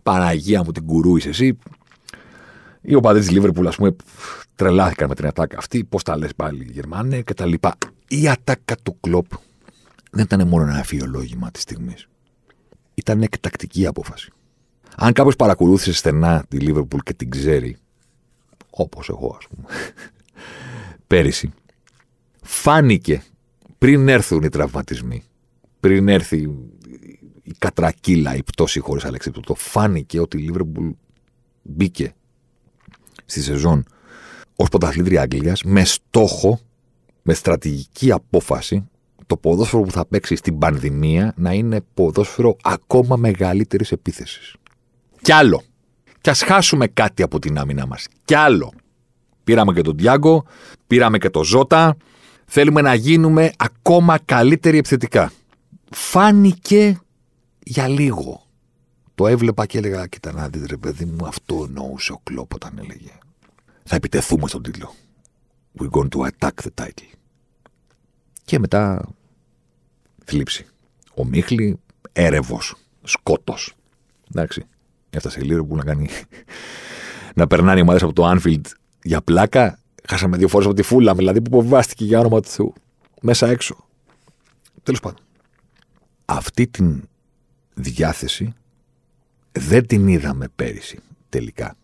[0.03, 1.59] Παναγία μου την κουρού εσύ.
[2.81, 3.97] Οι οπαδοί τη Λίβερπουλ, ας πούμε,
[4.55, 5.85] τρελάθηκαν με την ατάκα αυτή.
[5.85, 7.77] Πώς τα λες πάλι, Γερμανέ και τα λοιπά.
[8.09, 9.27] Η ατάκα του Κλοπ
[10.11, 12.09] δεν ήταν μόνο ένα αφιολόγημα της στιγμής.
[12.95, 14.33] Ήταν εκτακτική απόφαση.
[14.97, 17.77] Αν κάποιος παρακολούθησε στενά τη Λίβερπουλ και την ξέρει,
[18.71, 19.69] όπως εγώ ας πούμε,
[21.15, 21.51] πέρυσι,
[22.43, 23.23] φάνηκε
[23.79, 25.23] πριν έρθουν οι τραυματισμοί,
[25.81, 26.37] πριν έρθει
[27.43, 30.89] η κατρακύλα, η πτώση χωρίς αλεξίπτωτο, φάνηκε ότι η Λίβερπουλ
[31.63, 32.15] μπήκε
[33.25, 33.85] στη σεζόν
[34.57, 36.61] ως πρωταθλήτρια Αγγλίας με στόχο,
[37.23, 38.89] με στρατηγική απόφαση
[39.27, 44.55] το ποδόσφαιρο που θα παίξει στην πανδημία να είναι ποδόσφαιρο ακόμα μεγαλύτερης επίθεσης.
[45.23, 45.63] Κι άλλο.
[46.21, 48.07] Κι ας χάσουμε κάτι από την άμυνα μας.
[48.25, 48.73] Κι άλλο.
[49.45, 50.45] Πήραμε και τον Τιάγκο,
[50.95, 51.97] πήραμε και τον Ζώτα.
[52.47, 55.33] Θέλουμε να γίνουμε ακόμα καλύτεροι επιθετικά.
[55.91, 57.01] Φάνηκε
[57.59, 58.47] για λίγο.
[59.15, 62.79] Το έβλεπα και έλεγα, κοίτα να δείτε ρε παιδί μου, αυτό εννοούσε ο Κλόπ όταν
[62.79, 63.19] έλεγε.
[63.85, 64.95] Θα επιτεθούμε στον τίτλο.
[65.79, 67.13] We're going to attack the title.
[68.45, 69.09] Και μετά
[70.25, 70.67] θλίψη.
[71.15, 71.79] Ο Μίχλη
[72.13, 73.75] έρευος, σκότος.
[74.31, 74.65] Εντάξει.
[75.11, 76.09] Έφτασε λίγο που να κάνει.
[77.35, 78.67] να περνάνε οι ομάδες από το Anfield
[79.03, 79.79] για πλάκα.
[80.09, 82.73] Χάσαμε δύο φορές από τη φούλα, δηλαδή που υποβάστηκε για όνομα του Θεού.
[83.21, 83.77] Μέσα έξω.
[84.83, 85.25] Τέλος πάντων.
[86.25, 87.09] Αυτή την
[87.75, 88.55] διάθεση
[89.53, 91.77] δεν την είδαμε πέρυσι τελικά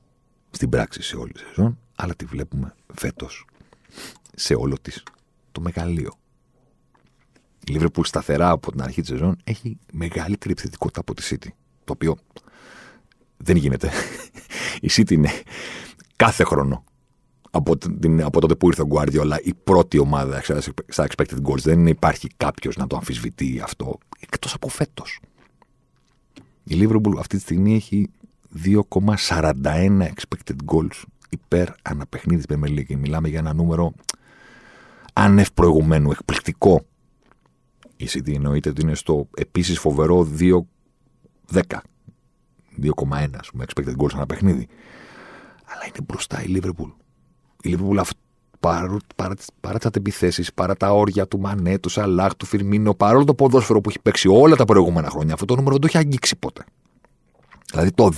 [0.51, 3.45] στην πράξη σε όλη τη σεζόν, αλλά τη βλέπουμε φέτος
[4.35, 5.03] σε όλο της
[5.53, 6.13] το μεγαλείο.
[7.67, 11.49] Η Λίβερπουλ σταθερά από την αρχή της σεζόν έχει μεγαλύτερη επιθετικότητα από τη City.
[11.85, 12.17] Το οποίο
[13.37, 13.91] δεν γίνεται.
[14.81, 15.31] Η City είναι
[16.17, 16.85] κάθε χρόνο
[17.51, 20.43] από, την, από τότε που ήρθε ο Guardiola η πρώτη ομάδα
[20.89, 21.59] στα expected goals.
[21.59, 25.21] Δεν υπάρχει κάποιος να το αμφισβητεί αυτό εκτός από φέτος.
[26.65, 28.11] Η Liverpool αυτή τη στιγμή έχει
[28.65, 32.97] 2,41 expected goals υπέρ αναπαιχνίδι με League.
[32.97, 33.93] Μιλάμε για ένα νούμερο
[35.13, 36.85] άνευ προηγουμένου, εκπληκτικό.
[37.97, 41.63] Η City εννοείται ότι είναι στο επίσης φοβερό 2,10
[42.83, 44.69] 2,1 με expected goals ένα παιχνίδι.
[45.65, 46.93] Αλλά είναι μπροστά η Liverpool.
[47.63, 48.03] Η Liverpool
[48.61, 53.25] παρά, παρά, παρά τις αντεπιθέσεις, παρά τα όρια του Μανέ, του Σαλάχ, του Φιρμίνο, παρόλο
[53.25, 55.99] το ποδόσφαιρο που έχει παίξει όλα τα προηγούμενα χρόνια, αυτό το νούμερο δεν το έχει
[55.99, 56.65] αγγίξει ποτέ.
[57.71, 58.13] Δηλαδή το 2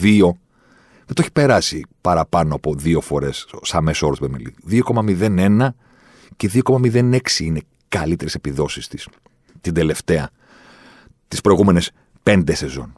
[1.06, 4.30] δεν το έχει περάσει παραπάνω από δύο φορές σαν μέσο όρο του
[4.70, 5.68] 2,01
[6.36, 9.08] και 2,06 είναι καλύτερες επιδόσεις της
[9.60, 10.30] την τελευταία,
[11.28, 11.90] τις προηγούμενες
[12.22, 12.92] πέντε σεζόν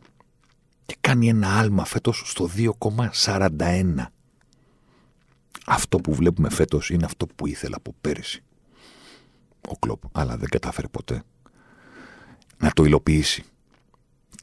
[0.86, 4.08] και κάνει ένα άλμα φέτος στο 2,41.
[5.66, 8.42] Αυτό που βλέπουμε φέτος είναι αυτό που ήθελα από πέρυσι.
[9.68, 11.22] Ο Κλόπ, αλλά δεν κατάφερε ποτέ
[12.58, 13.44] να το υλοποιήσει.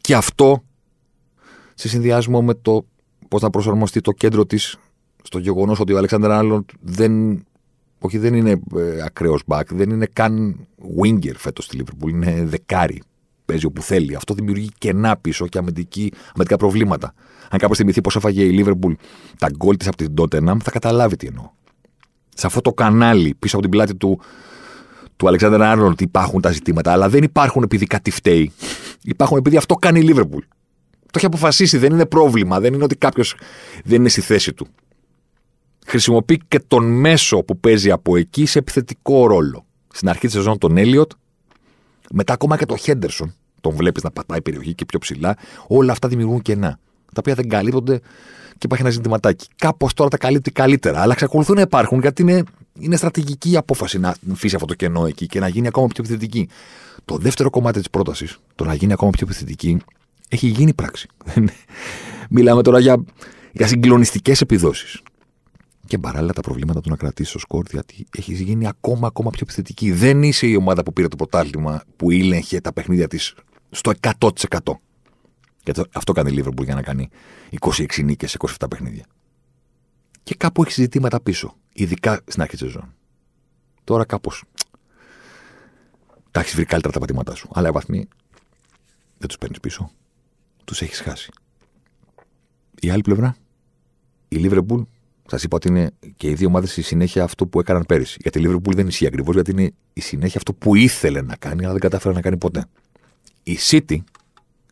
[0.02, 0.63] Και αυτό
[1.74, 2.86] σε συνδυασμό με το
[3.28, 4.78] πώς θα προσαρμοστεί το κέντρο της
[5.24, 7.43] στο γεγονός ότι ο Αλεξάνδρ Άλλον δεν,
[8.00, 10.67] όχι, δεν είναι ε, ακραίος back, δεν είναι καν
[11.02, 13.02] winger φέτος στη Λίβερπουλ, είναι δεκάρι
[13.51, 14.15] παίζει όπου θέλει.
[14.15, 17.13] Αυτό δημιουργεί κενά πίσω και αμυντική, αμυντικά προβλήματα.
[17.49, 18.93] Αν κάποιος θυμηθεί πώς έφαγε η Λίβερπουλ
[19.37, 21.49] τα γκολ της από την Τότεναμ, θα καταλάβει τι εννοώ.
[22.35, 24.19] Σε αυτό το κανάλι πίσω από την πλάτη του,
[25.15, 28.51] του Αλεξάνδρου Άρνολτ υπάρχουν τα ζητήματα, αλλά δεν υπάρχουν επειδή κάτι φταίει.
[29.03, 30.43] Υπάρχουν επειδή αυτό κάνει η Λίβερπουλ.
[30.99, 32.59] Το έχει αποφασίσει, δεν είναι πρόβλημα.
[32.59, 33.35] Δεν είναι ότι κάποιος
[33.83, 34.67] δεν είναι στη θέση του.
[35.85, 39.65] Χρησιμοποιεί και τον μέσο που παίζει από εκεί σε επιθετικό ρόλο.
[39.93, 41.11] Στην αρχή της σεζόν τον Έλιοτ,
[42.11, 46.08] μετά ακόμα και το Χέντερσον, τον βλέπεις να πατάει περιοχή και πιο ψηλά, όλα αυτά
[46.08, 46.80] δημιουργούν κενά.
[47.06, 48.00] Τα οποία δεν καλύπτονται
[48.52, 49.47] και υπάρχει ένα ζητηματάκι.
[49.56, 52.43] Κάπως τώρα τα καλύπτει καλύτερα, αλλά εξακολουθούν να υπάρχουν γιατί είναι,
[52.80, 56.50] είναι στρατηγική απόφαση να αφήσει αυτό το κενό εκεί και να γίνει ακόμα πιο επιθετική.
[57.06, 59.78] Το δεύτερο κομμάτι της πρότασης, το να γίνει ακόμα πιο επιθετική,
[60.30, 61.08] έχει γίνει πράξη.
[62.30, 63.04] Μιλάμε τώρα για,
[63.52, 65.02] για συγκλονιστικές επιδόσεις
[65.91, 69.39] και παράλληλα τα προβλήματα του να κρατήσει το σκορ, γιατί έχει γίνει ακόμα, ακόμα πιο
[69.43, 69.91] επιθετική.
[69.91, 73.36] Δεν είσαι η ομάδα που πήρε το πρωτάθλημα που ήλεγχε τα παιχνίδια της
[73.71, 74.29] στο 100%.
[75.63, 77.10] Και αυτό κάνει η Λίβερπουλ για να κάνει
[77.60, 79.05] 26 νίκες σε 27 παιχνίδια.
[80.23, 82.93] Και κάπου έχει ζητήματα πίσω, ειδικά στην αρχή της σεζόν.
[83.84, 84.43] Τώρα κάπως.
[86.31, 87.49] Τα έχεις βρει καλύτερα τα πατήματά σου.
[87.53, 88.07] Αλλά οι βαθμοί
[89.17, 89.91] δεν τους παίρνεις πίσω.
[90.65, 91.31] Τους έχεις χάσει.
[92.79, 93.36] Η άλλη πλευρά,
[94.27, 94.81] η Λίβερπουλ
[95.27, 98.17] Σας είπα ότι είναι και οι δύο ομάδες η συνέχεια αυτό που έκαναν πέρυσι.
[98.21, 101.63] Γιατί η Liverpool δεν ισχύει ακριβώς, γιατί είναι η συνέχεια αυτό που ήθελε να κάνει,
[101.63, 102.65] αλλά δεν κατάφερε να κάνει ποτέ.
[103.43, 103.97] Η City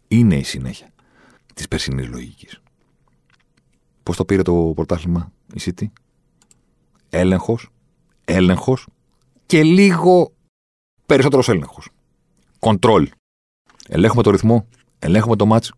[0.08, 0.90] είναι η συνέχεια
[1.54, 2.62] της περσινής λογικής.
[4.04, 5.86] Πώς το πήρε το πρωτάθλημα η City,
[7.10, 7.70] Έλεγχος,
[8.26, 8.88] έλεγχος
[9.46, 10.34] και λίγο
[11.06, 11.90] περισσότερος έλεγχος.
[12.60, 13.06] Control.
[13.88, 14.68] Ελέγχουμε το ρυθμό,
[15.00, 15.74] ελέγχουμε το μάτς.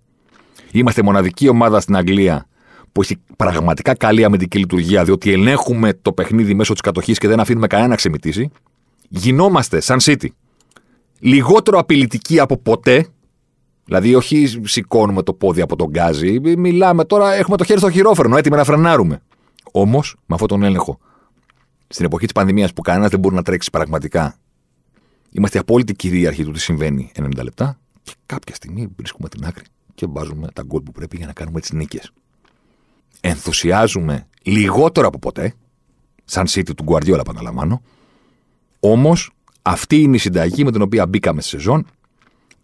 [0.71, 2.47] Είμαστε μοναδική ομάδα στην Αγγλία
[2.91, 7.39] που έχει πραγματικά καλή αμυντική λειτουργία, διότι ελέγχουμε το παιχνίδι μέσω της κατοχής και δεν
[7.39, 8.49] αφήνουμε κανένα να ξεμητήσει.
[9.09, 10.27] Γινόμαστε, σαν City,
[11.21, 13.07] λιγότερο απειλητικοί από ποτέ.
[13.85, 16.39] Δηλαδή, όχι σηκώνουμε το πόδι από τον γκάζι.
[16.57, 19.21] Μιλάμε τώρα, έχουμε το χέρι στο χειρόφρενο, έτοιμοι να φρενάρουμε.
[19.71, 20.99] Όμως, με αυτόν τον έλεγχο,
[21.87, 24.35] στην εποχή της πανδημίας που κανένας δεν μπορεί να τρέξει πραγματικά,
[25.31, 29.63] είμαστε απόλυτοι κυρίαρχοι του τι συμβαίνει 90 λεπτά και κάποια στιγμή βρίσκουμε την άκρη
[29.95, 32.11] και βάζουμε τα γκολ που πρέπει για να κάνουμε τις νίκες.
[33.21, 35.53] Ενθουσιάζουμε λιγότερο από ποτέ,
[36.25, 37.81] σαν City του Guardiola, επαναλαμβάνω.
[38.79, 39.31] Όμως,
[39.61, 41.85] αυτή είναι η συνταγή με την οποία μπήκαμε στη σεζόν.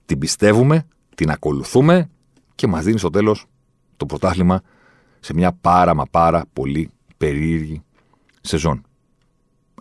[0.05, 2.09] Την πιστεύουμε, την ακολουθούμε
[2.55, 3.45] και μας δίνει στο τέλος
[3.97, 4.61] το πρωτάθλημα
[5.19, 7.81] σε μια πάρα μα πάρα πολύ περίεργη
[8.41, 8.81] σεζόν.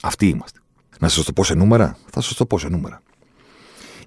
[0.03, 0.61] Αυτοί είμαστε.
[1.01, 3.03] Να σας το πω σε νούμερα, θα σας το πω σε νούμερα.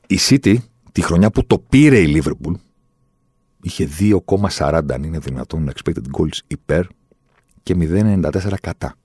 [0.08, 0.56] Η City,
[0.92, 2.54] τη χρονιά που το πήρε η Liverpool,
[3.62, 6.86] είχε 2,40 αν είναι δυνατόν expected goals υπέρ
[7.64, 8.96] και 0,94 κατά.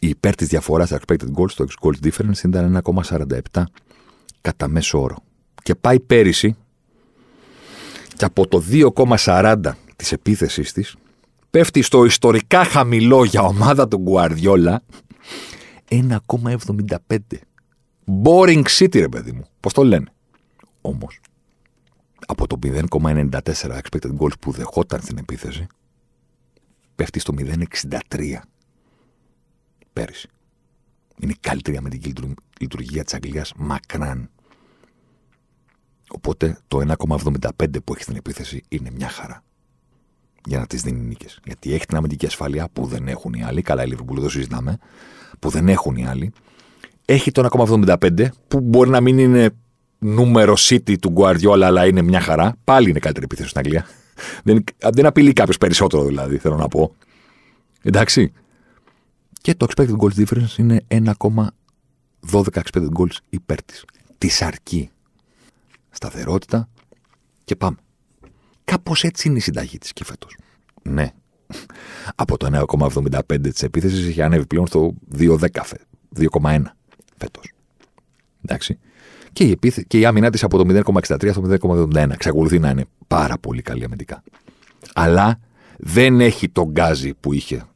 [0.00, 3.64] Η υπέρ της διαφοράς expected goals, το ex goals difference, ήταν 1,47
[4.40, 5.16] κατά μέσο όρο.
[5.62, 6.56] Και πάει πέρυσι
[8.16, 9.56] και από το 2,40
[9.96, 10.96] της επίθεσής της
[11.50, 14.76] πέφτει στο ιστορικά χαμηλό για ομάδα του Guardiola
[15.88, 17.18] 1,75.
[18.24, 19.44] Boring City, ρε παιδί μου.
[19.60, 20.06] Πώς το λένε;
[20.80, 21.20] Όμως,
[22.26, 25.66] από το 0,94 expected goals που δεχόταν στην επίθεση,
[26.94, 28.40] πέφτει στο 0,63
[29.92, 30.28] πέρυσι.
[31.18, 32.12] Είναι η καλύτερη αμυντική
[32.60, 34.30] λειτουργία της Αγγλίας μακράν.
[36.10, 39.42] Οπότε το 1,75 που έχει στην επίθεση είναι μια χαρά.
[40.44, 41.40] Για να τις δίνει νίκες.
[41.44, 43.62] Γιατί έχει την αμυντική ασφάλεια που δεν έχουν οι άλλοι.
[43.62, 44.78] Καλά, η Liverpool εδώ συζητάμε
[45.38, 46.32] που δεν έχουν οι άλλοι.
[47.04, 49.50] Έχει το 1,75 που μπορεί να μην είναι
[49.98, 52.56] νούμερο city του Guardiola, αλλά είναι μια χαρά.
[52.64, 53.86] Πάλι είναι καλύτερη επίθεση στην Αγγλία.
[54.44, 56.94] δεν, δεν απειλεί κάποιος περισσότερο δηλαδή, θέλω να πω.
[57.82, 58.32] Εντάξει.
[59.48, 61.48] Και το expected goals difference είναι 1,12
[62.52, 63.84] expected goals υπέρ της.
[64.18, 64.90] Της αρκεί.
[65.90, 66.68] Σταθερότητα
[67.44, 67.76] και πάμε.
[68.64, 70.36] Κάπως έτσι είναι η συνταγή της και φέτος.
[70.82, 71.12] Ναι,
[72.14, 75.38] από το 1,75 της επίθεσης είχε ανέβει πλέον στο 2,10
[76.16, 76.62] 2,1
[77.16, 77.52] φέτος.
[78.44, 78.78] Εντάξει.
[79.32, 79.84] Και η, επίθε...
[79.86, 82.10] και η άμυνά της από το 0,63 στο 0,71.
[82.10, 84.22] Εξακολουθεί να είναι πάρα πολύ καλή αμυντικά.
[84.94, 85.40] Αλλά
[85.78, 87.66] δεν έχει τον γκάζι που είχε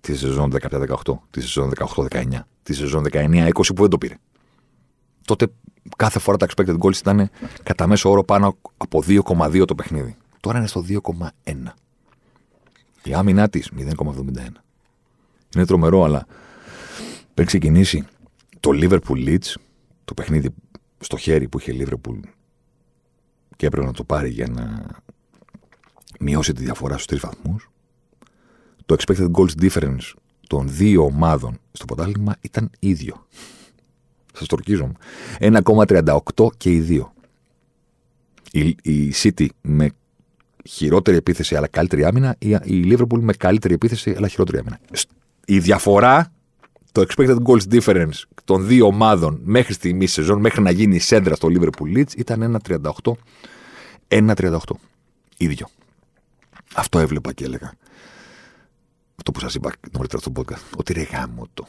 [0.00, 0.86] τη σεζόν 17-18,
[1.30, 2.24] τη σεζόν 18-19,
[2.62, 4.14] τη σεζόν 19-20 που δεν το πήρε.
[5.24, 5.46] Τότε
[5.96, 7.30] κάθε φορά τα expected goals ήταν
[7.62, 10.16] κατά μέσο όρο πάνω από 2,2 το παιχνίδι.
[10.40, 11.28] Τώρα είναι στο 2,1.
[13.02, 13.86] Η άμυνά της 0,71.
[15.54, 16.26] Είναι τρομερό, αλλά
[17.34, 18.06] πριν ξεκινήσει
[18.60, 19.54] το Liverpool Leeds,
[20.04, 20.48] το παιχνίδι
[20.98, 22.20] στο χέρι που είχε Liverpool
[23.56, 24.86] και έπρεπε να το πάρει για να
[26.20, 27.70] μειώσει τη διαφορά στους τρεις βαθμούς,
[28.90, 30.12] το expected goals difference
[30.46, 33.26] των δύο ομάδων στο ποτάλημα ήταν ίδιο.
[34.32, 34.92] Σας το ορκίζομαι.
[35.38, 37.12] 1,38 και οι δύο.
[38.52, 39.90] Η, η City με
[40.68, 44.80] χειρότερη επίθεση αλλά καλύτερη άμυνα ή η Liverpool με καλύτερη επίθεση αλλά χειρότερη άμυνα.
[45.46, 46.32] Η διαφορά,
[46.92, 51.34] το expected goals difference των δύο ομάδων μέχρι στιγμή σεζόν, μέχρι να γίνει η σέντρα
[51.34, 53.12] στο Liverpool Leeds ήταν 1,38.
[54.08, 54.58] 1,38.
[55.36, 55.66] Ίδιο.
[56.74, 57.72] Αυτό έβλεπα και έλεγα.
[59.20, 60.76] Αυτό που σας είπα νωρίτερα στο podcast.
[60.76, 61.66] Ότι ρε γάμο το.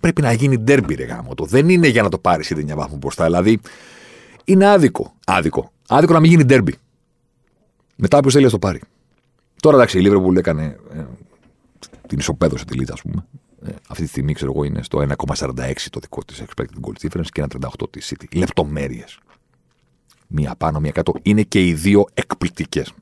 [0.00, 1.44] Πρέπει να γίνει ντέρμπι ρε γάμο το.
[1.44, 3.24] Δεν είναι για να το πάρεις ήδη μια βάθμο μπροστά.
[3.24, 3.60] Δηλαδή
[4.44, 5.14] είναι άδικο.
[5.26, 5.72] Άδικο.
[5.88, 6.74] Άδικο να μην γίνει ντέρμπι.
[7.96, 8.80] Μετά ποιο θέλει να το πάρει.
[9.62, 10.78] Τώρα εντάξει, η Liverpool έκανε.
[10.92, 11.04] Ε,
[12.06, 13.26] την ισοπαίδωσε τη Λίτσα, ας πούμε.
[13.64, 17.28] Ε, αυτή τη στιγμή, ξέρω εγώ, είναι στο 1,46 το δικό της expected goal difference
[17.32, 18.36] και 1,38 τη City.
[18.38, 19.18] Λεπτομέρειες.
[20.26, 21.12] Μία πάνω, μία κάτω.
[21.22, 22.92] Είναι και οι δύο εκπληκτικές.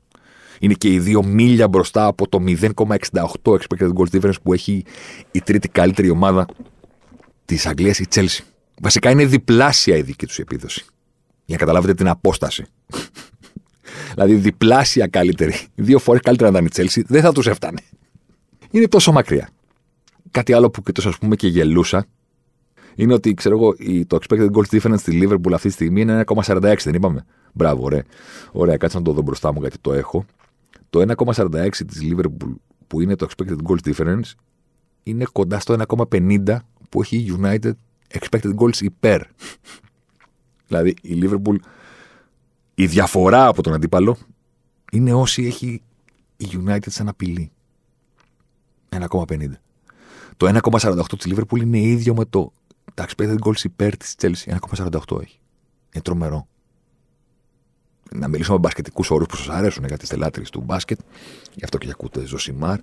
[0.62, 2.66] Είναι και οι δύο μίλια μπροστά από το 0,68
[3.42, 4.85] expected goal difference που έχει
[5.31, 6.46] η τρίτη καλύτερη ομάδα
[7.44, 8.40] της Αγγλίας, η Chelsea.
[8.81, 10.85] Βασικά είναι διπλάσια η δική τους επίδοση.
[11.44, 12.64] Για να καταλάβετε την απόσταση.
[14.14, 15.55] Δηλαδή διπλάσια καλύτερη.
[15.75, 17.81] Δύο φορές καλύτερα να ήταν η Τσέλση, δεν θα τους έφτανε.
[18.71, 19.48] Είναι τόσο μακριά.
[20.31, 22.06] Κάτι άλλο που το ας πούμε και γελούσα
[22.94, 23.75] είναι ότι ξέρω εγώ,
[24.06, 27.25] το expected goal difference στη Liverpool αυτή τη στιγμή είναι 1,46, δεν είπαμε.
[27.52, 28.04] Μπράβο, ωραία.
[28.52, 30.25] Ωραία, κάτσε να το δω μπροστά μου γιατί το έχω.
[30.93, 32.55] Το 1,46 της Liverpool
[32.87, 34.33] που είναι το expected goals difference
[35.03, 36.57] είναι κοντά στο 1,50
[36.88, 37.73] που έχει η United
[38.09, 39.23] expected goals υπέρ.
[40.69, 41.57] δηλαδή η Liverpool
[42.75, 44.17] η διαφορά από τον αντίπαλο
[44.93, 45.83] είναι όσοι έχει
[46.37, 47.51] η United σαν απειλή.
[48.88, 49.51] 1,50.
[50.37, 52.53] Το 1,48 της Liverpool είναι ίδιο με το
[52.95, 54.57] τα expected goals υπέρ της Chelsea.
[54.75, 55.40] 1,48 έχει.
[55.93, 56.47] Είναι τρομερό.
[58.15, 60.98] Να μιλήσουμε με μπασκετικούς όρους που σας αρέσουν για τι τελάτρε του μπάσκετ.
[61.54, 62.79] Γι' αυτό και ακούτε Ζωσιμάρ.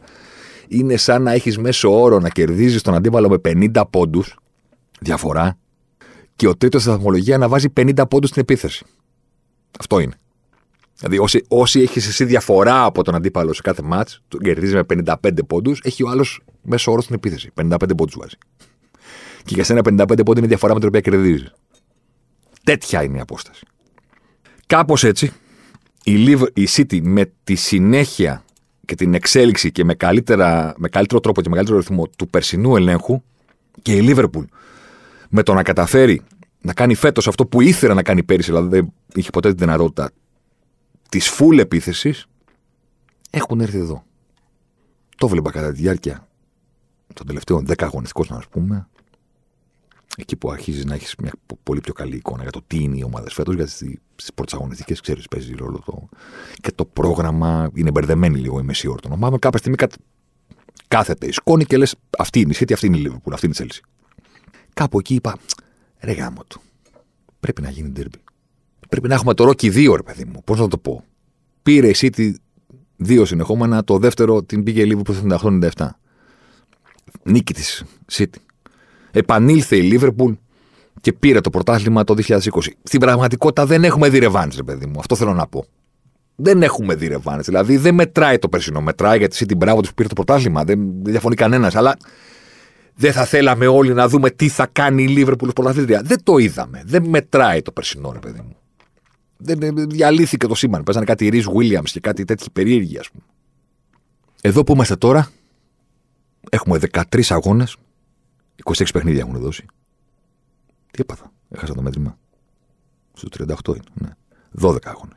[0.67, 4.37] Είναι σαν να έχεις μέσο όρο να κερδίζεις τον αντίπαλο με 50 πόντους
[4.99, 5.57] διαφορά
[6.35, 8.85] και ο τρίτος στη βαθμολογία να βάζει 50 πόντους στην επίθεση.
[9.79, 10.13] Αυτό είναι.
[10.97, 14.83] Δηλαδή, όσοι, όσοι έχεις εσύ διαφορά από τον αντίπαλο σε κάθε μάτς, τον κερδίζεις με
[14.83, 17.51] 55 πόντους, έχει ο άλλος μέσο όρο στην επίθεση.
[17.53, 18.35] 55 πόντους βάζει.
[19.43, 21.53] Και για σένα 55 πόντους είναι η διαφορά με την οποία κερδίζεις.
[22.63, 23.65] Τέτοια είναι η απόσταση.
[24.69, 25.31] Κάπως έτσι,
[26.03, 28.43] η, Liv, η City με τη συνέχεια
[28.85, 33.21] και την εξέλιξη και με, καλύτερα, με καλύτερο τρόπο και μεγαλύτερο ρυθμό του περσινού ελέγχου
[33.81, 34.45] και η Liverpool
[35.29, 36.21] με το να καταφέρει
[36.61, 40.11] να κάνει φέτος αυτό που ήθελε να κάνει πέρυσι, δηλαδή δεν είχε ποτέ την δυνατότητα
[41.09, 42.25] της φουλ επίθεσης,
[43.29, 44.03] έχουν έρθει εδώ.
[45.17, 46.27] Το βλέπα κατά τη διάρκεια
[47.13, 48.87] των τελευταίων 10 αγωνιστικών, να πούμε,
[50.19, 51.31] εκεί που αρχίζεις να έχεις μια
[51.63, 53.71] πολύ πιο καλή εικόνα για το τι είναι οι ομάδες φέτος, γιατί
[54.15, 56.09] στις πρώτες αγωνιστικές ξέρεις παίζει ρόλο το.
[56.61, 59.39] και το πρόγραμμα είναι μπερδεμένη λίγο η μεσή των ομάδων.
[59.39, 59.77] Κάποια στιγμή
[60.87, 63.55] κάθεται η σκόνη και λες: Αυτή είναι η City, αυτή είναι η Liverpool, αυτή είναι
[63.59, 63.79] η Chelsea.
[64.73, 65.37] Κάπου εκεί είπα:
[65.99, 66.61] Ρε γάμο του.
[67.39, 68.19] Πρέπει να γίνει derby.
[68.89, 70.41] Πρέπει να έχουμε το Rocky 2, ρε παιδί μου.
[70.43, 71.03] Πώς να το πω.
[71.63, 72.33] Πήρε η City
[72.95, 75.89] δύο συνεχόμενα, το δεύτερο την πήγε λίγο προ 98-97.
[77.23, 78.48] Νίκη της City.
[79.11, 80.37] Επανήλθε η Liverpool
[81.01, 82.39] και πήρε το πρωτάθλημα το 2020.
[82.83, 84.99] Στην πραγματικότητα δεν έχουμε δει ρεβάνς, ρε παιδί μου.
[84.99, 85.65] Αυτό θέλω να πω.
[86.35, 87.45] Δεν έχουμε δει ρεβάνς.
[87.45, 88.81] Δηλαδή δεν μετράει το περσινό.
[88.81, 90.63] Μετράει γιατί City μπράβο του πήρε το πρωτάθλημα.
[90.63, 91.75] Δεν, δεν διαφωνεί κανένας.
[91.75, 91.97] Αλλά
[92.95, 96.01] δεν θα θέλαμε όλοι να δούμε τι θα κάνει η Λίβερπουλ ως πρωταθλήτρια.
[96.03, 96.83] Δεν το είδαμε.
[96.85, 98.55] Δεν μετράει το περσινό, ρε παιδί μου.
[99.37, 100.83] Δεν διαλύθηκε το σύμπαν.
[100.83, 103.23] Παίζανε κάτι Ρι Williams και κάτι τέτοιοι περίεργοι, ας πούμε.
[104.41, 105.29] Εδώ που είμαστε τώρα,
[106.49, 107.75] έχουμε 13 αγώνες.
[108.63, 109.65] 26 παιχνίδια έχουν δώσει.
[110.91, 111.31] Τι έπαθα.
[111.49, 112.17] Έχασα το μέτρημα.
[113.13, 113.83] Στο 38 είναι.
[113.93, 114.09] Ναι.
[114.61, 115.13] 12 αγώνε.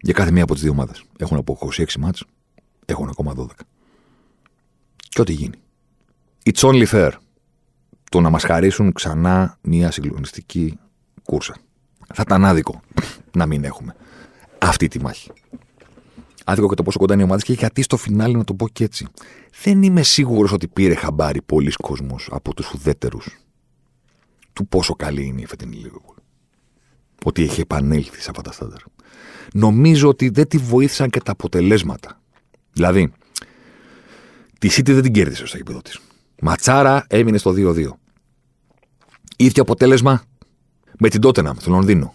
[0.00, 1.04] Για κάθε μία από τις δύο ομάδες.
[1.18, 2.24] Έχουν από 26 μάτς,
[2.86, 3.46] έχουν ακόμα 12.
[4.98, 5.56] Και ό,τι γίνει.
[6.44, 7.12] It's only fair
[8.10, 10.78] το να μας χαρίσουν ξανά μια συγκλονιστική
[11.22, 11.56] κούρσα.
[12.14, 12.80] Θα ήταν άδικο
[13.36, 13.96] να μην έχουμε
[14.58, 15.30] αυτή τη μάχη.
[16.44, 18.68] Άδικο και το πόσο κοντά είναι οι ομάδε και γιατί στο φινάλι να το πω
[18.68, 19.06] και έτσι.
[19.62, 23.42] Δεν είμαι σίγουρος ότι πήρε χαμπάρι πολλοί κόσμος από τους ουδέτερους
[24.52, 26.16] του πόσο καλή είναι η φετινή Λίβερπουλ.
[27.24, 28.80] Ότι έχει επανέλθει σε αυτά τα στάνταρ.
[29.52, 32.20] Νομίζω ότι δεν τη βοήθησαν και τα αποτελέσματα.
[32.72, 33.12] Δηλαδή,
[34.58, 35.98] τη City δεν την κέρδισε στο γήπεδο της.
[36.40, 37.98] Ματσάρα έμεινε στο 2-2.
[39.36, 40.22] Ίδιο αποτέλεσμα
[40.98, 42.14] με την Τότεναμ, στο Λονδίνο.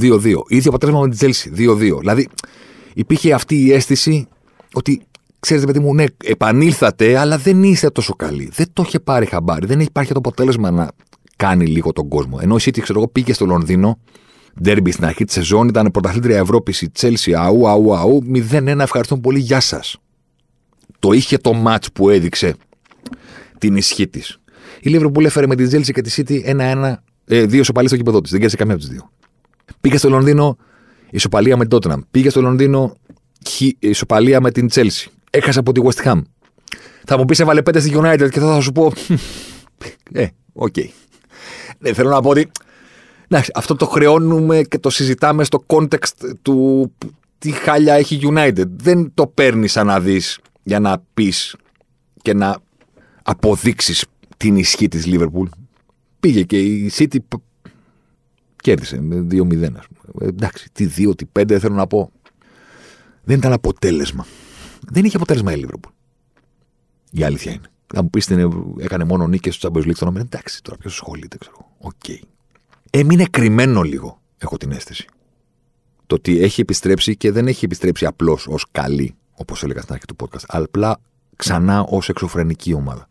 [0.00, 0.42] 2-2.
[0.48, 1.52] Ίδιο αποτέλεσμα με την Τσέλσι.
[1.56, 1.98] 2-2.
[1.98, 2.28] Δηλαδή
[2.98, 4.28] υπήρχε αυτή η αίσθηση
[4.72, 5.02] ότι
[5.40, 8.50] ξέρετε, παιδί μου, ναι, επανήλθατε, αλλά δεν είστε τόσο καλοί.
[8.52, 9.66] Δεν το είχε πάρει χαμπάρι.
[9.66, 10.90] Δεν υπάρχει το αποτέλεσμα να
[11.36, 12.38] κάνει λίγο τον κόσμο.
[12.40, 13.98] Ενώ η City, ξέρω εγώ, πήγε στο Λονδίνο,
[14.62, 19.16] ντέρμπι στην αρχή της σεζόν, ήταν πρωταθλήτρια Ευρώπης, η Τσέλσι, αού, αού, αού, 0-1, ευχαριστώ
[19.18, 19.96] πολύ, γεια σας.
[20.98, 22.54] Το είχε το ματς που έδειξε
[23.58, 24.38] την ισχύ της.
[24.80, 28.20] Η Liverpool έφερε με την Chelsea και τη City ένα-ένα, ε, δύο ισοπαλίες στο γήπεδο
[28.20, 28.30] της.
[28.30, 29.10] Δεν κέρδισε καμία από τις δύο.
[29.80, 30.56] Πήγε στο Λονδίνο
[31.10, 32.00] ισοπαλία με την Tottenham.
[32.10, 32.96] Πήγε στο Λονδίνο
[33.78, 35.06] ισοπαλία με την Chelsea.
[35.30, 36.22] Έχασε από τη West Ham.
[37.04, 38.92] Θα μου πεις έβαλε πέντε στη United και θα, σου πω.
[40.12, 40.74] Ε, OK.
[40.76, 40.88] Okay.
[41.78, 42.50] Ναι, θέλω να πω ότι.
[43.54, 46.90] αυτό το χρεώνουμε και το συζητάμε στο context του
[47.38, 48.66] τι χάλια έχει United.
[48.76, 51.56] Δεν το παίρνεις να δεις για να πεις
[52.22, 52.56] και να
[53.22, 54.04] αποδείξεις
[54.36, 55.48] την ισχύ της Liverpool.
[56.20, 57.16] Πήγε και η City
[58.56, 59.62] κέρδισε με 2-0.
[59.62, 59.68] Ε,
[60.20, 62.12] εντάξει, τι 2, τι 5 θέλω να πω.
[63.24, 64.26] Δεν ήταν αποτέλεσμα.
[64.88, 65.90] Δεν είχε αποτέλεσμα η Liverpool.
[67.10, 67.70] Η αλήθεια είναι.
[67.86, 68.30] Θα μου πεις
[68.78, 70.18] έκανε μόνο νίκες στο Champions League στον όμιλο.
[70.20, 71.56] Εντάξει, τώρα ποιος ασχολείται, ξέρω.
[71.78, 71.92] OK.
[72.06, 72.18] Okay.
[72.90, 75.06] Έμεινε κρυμμένο λίγο, έχω την αίσθηση.
[76.06, 80.06] Το ότι έχει επιστρέψει και δεν έχει επιστρέψει απλώς ως καλή, όπως έλεγα στην αρχή
[80.06, 81.00] του podcast, αλλά απλά
[81.36, 83.08] ξανά ως εξωφρενική ομάδα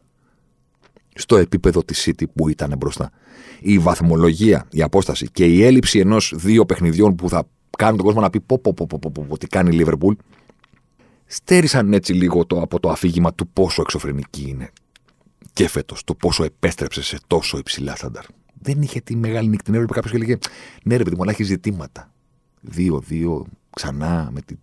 [1.18, 3.12] στο επίπεδο της City που ήταν μπροστά.
[3.60, 7.48] Η βαθμολογία, η απόσταση και η έλλειψη ενός δύο παιχνιδιών που θα
[7.78, 10.14] κάνουν τον κόσμο να πει πω πω πω πω, πω, πω τι κάνει η Liverpool
[11.26, 14.70] στέρισαν έτσι λίγο το, από το αφήγημα του πόσο εξωφρενική είναι
[15.54, 18.24] και φέτος, το πόσο επέστρεψε σε τόσο υψηλά στάνταρ.
[18.62, 19.72] Δεν είχε τη μεγάλη νύχτη.
[19.72, 20.38] Έβλεπε κάποιος και έλεγε
[20.84, 22.12] Ναι, ρε παιδί μου, αλλά έχει ζητήματα.
[22.76, 24.58] 2-2 ξανά με την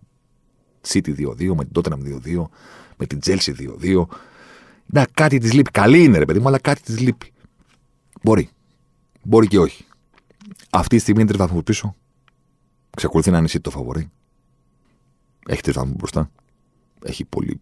[0.87, 2.45] City 2-2, με την Tottenham 2-2,
[2.97, 4.05] με την Chelsea 2-2.
[4.85, 5.71] Να, κάτι της λείπει.
[5.71, 7.31] Καλή είναι, ρε παιδί μου, αλλά κάτι της λείπει.
[8.23, 8.49] Μπορεί.
[9.23, 9.85] Μπορεί και όχι.
[10.69, 11.95] Αυτή τη στιγμή είναι τρεις βαθμούς πίσω.
[12.89, 14.11] Ξεκολουθεί να είναι εσύ το φαβορή.
[15.47, 16.31] Έχει τρεις βαθμούς μπροστά.
[17.03, 17.61] Έχει πολύ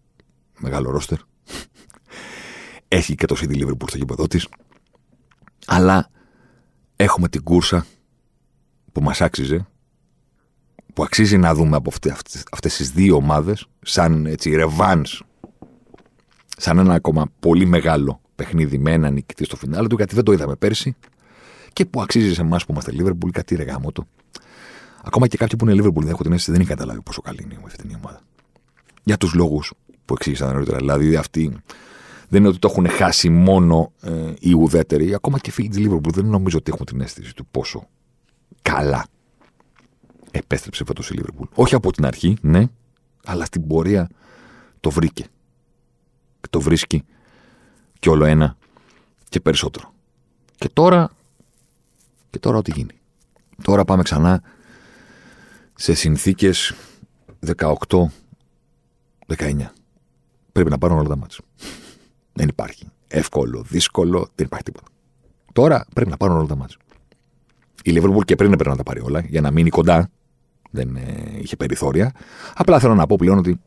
[0.58, 1.18] μεγάλο ρόστερ.
[2.88, 4.48] Έχει και το City Liverpool στο γήπεδο της.
[5.66, 6.10] Αλλά
[6.96, 7.86] έχουμε την κούρσα
[8.92, 9.66] που μας άξιζε,
[10.94, 11.90] που αξίζει να δούμε από
[12.50, 15.22] αυτές τις δύο ομάδες, σαν έτσι ρεβάνς,
[16.56, 20.32] σαν ένα ακόμα πολύ μεγάλο παιχνίδι με ένα νικητή στο φινάλε του, γιατί δεν το
[20.32, 20.96] είδαμε πέρσι
[21.72, 24.06] και που αξίζει σε εμάς που είμαστε Liverpool κάτι ρε γάμο το.
[25.04, 27.60] Ακόμα και κάποιοι που είναι Liverpool, έχω την αίσθηση δεν έχει καταλάβει πόσο καλή είναι
[27.64, 28.20] αυτή την ομάδα.
[29.04, 29.72] Για τους λόγους
[30.04, 30.76] που εξήγησα νωρίτερα.
[30.76, 31.56] Δηλαδή, αυτοί
[32.28, 35.14] δεν είναι ότι το έχουν χάσει μόνο ε, οι ουδέτεροι.
[35.14, 37.88] Ακόμα και οι φίλοι της Liverpool δεν νομίζω ότι έχουν την αίσθηση του πόσο
[38.62, 39.06] καλά
[40.30, 41.48] επέστρεψε φέτος η Liverpool.
[41.54, 42.66] Όχι από την αρχή, ναι,
[43.24, 44.08] αλλά στην πορεία
[44.80, 45.24] το βρήκε.
[46.44, 47.04] Και το βρίσκει
[47.98, 48.56] και όλο ένα
[49.28, 49.92] και περισσότερο.
[50.56, 51.10] Και τώρα,
[52.30, 53.00] και τώρα ό,τι γίνει.
[53.62, 54.42] Τώρα πάμε ξανά
[55.74, 56.74] σε συνθήκες
[57.46, 58.06] 18-19.
[60.52, 61.38] Πρέπει να πάρουν όλα τα μάτια.
[62.32, 62.88] Δεν υπάρχει.
[63.08, 64.86] Εύκολο, δύσκολο, δεν υπάρχει τίποτα.
[65.52, 66.76] Τώρα πρέπει να πάρουν όλα τα μάτια.
[67.82, 70.10] Η Liverpool και πριν έπρεπε να τα πάρει όλα για να μείνει κοντά.
[70.70, 72.12] Δεν ε, είχε περιθώρια.
[72.54, 73.60] Απλά θέλω να πω πλέον ότι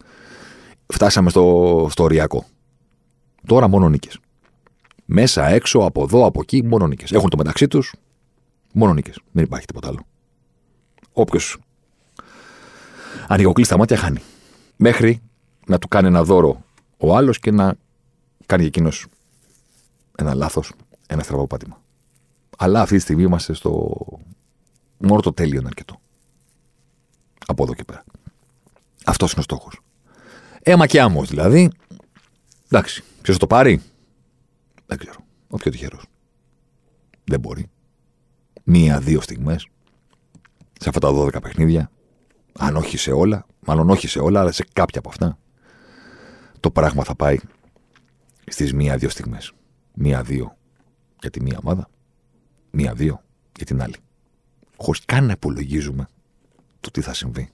[0.87, 2.45] φτάσαμε στο, στο οριακό.
[3.47, 4.19] Τώρα μόνο νίκες.
[5.05, 7.11] Μέσα, έξω, από εδώ, από εκεί, μόνο νίκες.
[7.11, 7.93] Έχουν το μεταξύ τους
[8.73, 9.19] μόνο νίκες.
[9.31, 9.99] Δεν υπάρχει τίποτα άλλο.
[11.13, 11.57] Όποιος
[13.27, 14.21] ανοιγοκλείσει τα μάτια χάνει.
[14.75, 15.21] Μέχρι
[15.67, 16.63] να του κάνει ένα δώρο
[16.97, 17.75] ο άλλος και να
[18.45, 19.05] κάνει εκείνος
[20.15, 20.73] ένα λάθος,
[21.07, 21.81] ένα στραβό πάτημα.
[22.57, 23.95] Αλλά αυτή τη στιγμή είμαστε στο.
[24.97, 25.99] Μόνο το τέλειο είναι αρκετό.
[27.45, 28.03] Από εδώ και πέρα.
[29.05, 29.79] Αυτός είναι ο στόχος.
[30.61, 31.71] Έμα και άμμος δηλαδή.
[32.69, 33.03] Εντάξει.
[33.21, 33.81] Ποιο θα το πάρει,
[34.85, 35.25] δεν ξέρω.
[35.49, 36.05] Ο πιο τυχερός.
[37.23, 37.69] Δεν μπορεί.
[38.63, 39.67] Μία-δύο στιγμές
[40.79, 41.91] σε αυτά τα 12 παιχνίδια,
[42.59, 45.37] αν όχι σε όλα, μάλλον όχι σε όλα, αλλά σε κάποια από αυτά,
[46.59, 47.37] το πράγμα θα πάει
[48.45, 49.51] στις μία-δύο στιγμές.
[49.93, 50.57] Μία-δύο
[51.19, 51.89] για τη μία ομάδα,
[52.71, 53.21] μία-δύο
[53.55, 53.95] για την άλλη.
[54.77, 56.07] Χωρίς καν να υπολογίζουμε
[56.79, 57.49] το τι θα συμβεί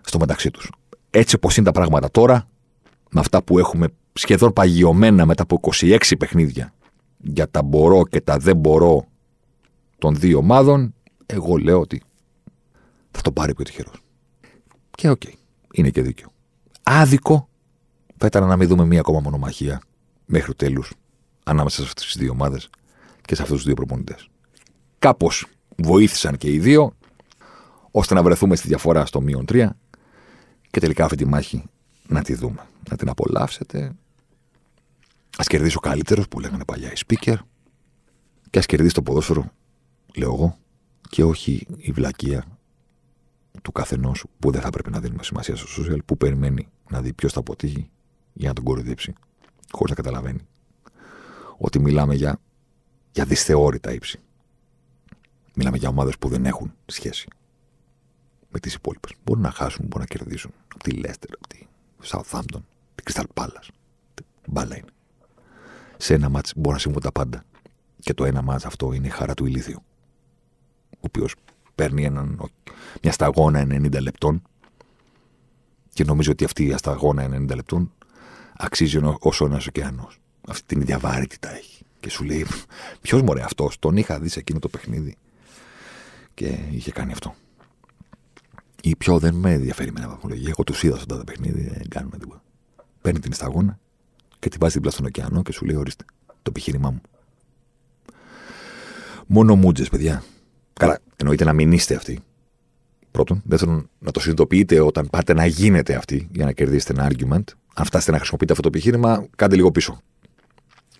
[0.00, 0.72] στο μεταξύ τους.
[1.10, 2.48] Έτσι όπως είναι τα πράγματα τώρα,
[3.16, 6.74] με αυτά που έχουμε σχεδόν παγιωμένα μετά από 26 παιχνίδια
[7.18, 9.06] για τα μπορώ και τα δεν μπορώ
[9.98, 10.94] των δύο ομάδων,
[11.26, 12.02] εγώ λέω ότι
[13.10, 13.90] θα το πάρει πιο τυχερό.
[14.90, 15.32] Και OK, okay,
[15.72, 16.28] είναι και δίκιο.
[16.82, 17.48] Άδικο
[18.16, 19.80] θα ήταν να μην δούμε μία ακόμα μονομαχία
[20.26, 20.92] μέχρι τέλους
[21.44, 22.70] ανάμεσα σε αυτές τις δύο ομάδες
[23.22, 24.28] και σε αυτούς τους δύο προπονητές.
[24.98, 25.46] Κάπως
[25.76, 26.92] βοήθησαν και οι δύο
[27.90, 29.68] ώστε να βρεθούμε στη διαφορά στο μείον 3
[30.70, 31.64] και τελικά αυτή τη μάχη
[32.08, 32.66] να τη δούμε.
[32.90, 33.84] Να την απολαύσετε.
[35.36, 37.36] Α κερδίσει ο καλύτερος που λέγανε παλιά οι speaker
[38.50, 39.52] και ας κερδίσει το ποδόσφαιρο,
[40.16, 40.58] λέω εγώ,
[41.08, 42.58] και όχι η βλακεία
[43.62, 47.12] του καθενός που δεν θα πρέπει να δίνουμε σημασία στο social, που περιμένει να δει
[47.12, 47.90] ποιος θα αποτύχει
[48.32, 49.12] για να τον κοροϊδέψει,
[49.70, 50.40] χωρίς να καταλαβαίνει
[51.56, 52.40] ότι μιλάμε για,
[53.12, 54.20] για δυσθεώρητα ύψη.
[55.54, 57.28] Μιλάμε για ομάδες που δεν έχουν σχέση
[58.48, 59.12] με τις υπόλοιπες.
[59.24, 60.50] Μπορούν να χάσουν, μπορούν να κερδίσουν.
[60.74, 61.66] Από τη Λέστερ, από τη
[62.04, 62.60] Southampton,
[63.06, 63.68] την Crystal Palace.
[64.46, 64.90] Μπάλα είναι.
[65.96, 67.44] Σε ένα μάτς μπορεί να συμβούν τα πάντα.
[68.00, 69.82] Και το ένα μάτς αυτό είναι η χαρά του ηλίθιου.
[70.90, 71.34] Ο οποίος
[71.74, 72.50] παίρνει έναν,
[73.02, 74.42] μια σταγόνα 90 λεπτών
[75.92, 77.92] και νομίζω ότι αυτή η σταγόνα 90 λεπτών
[78.56, 80.18] αξίζει όσο ένας ωκεανός.
[80.48, 81.84] Αυτή την ίδια βαρύτητα έχει.
[82.00, 82.46] Και σου λέει,
[83.02, 85.16] Ποιος μωρέ αυτός, τον είχα δει σε εκείνο το παιχνίδι
[86.34, 87.34] και είχε κάνει αυτό.
[88.82, 90.48] Ή πιο δεν με ενδιαφέρει με βαθμολογία.
[90.48, 92.42] Εγώ τους είδα στον τάδε παιχνίδι, δεν κάνουμε τίποτα.
[93.06, 93.78] Παίρνει την σταγόνα
[94.38, 97.00] και την βάζει δίπλα στον ωκεανό και σου λέει: Ορίστε, το επιχείρημά μου.
[99.26, 100.22] Μόνο μούτζε, παιδιά.
[100.72, 102.20] Καλά, εννοείται να μην είστε αυτοί.
[103.10, 103.42] Πρώτον.
[103.44, 107.42] Δεύτερον, να το συνειδητοποιείτε όταν πάτε να γίνετε αυτοί για να κερδίσετε ένα argument.
[107.74, 110.00] Αν φτάσετε να χρησιμοποιείτε αυτό το επιχείρημα, κάντε λίγο πίσω.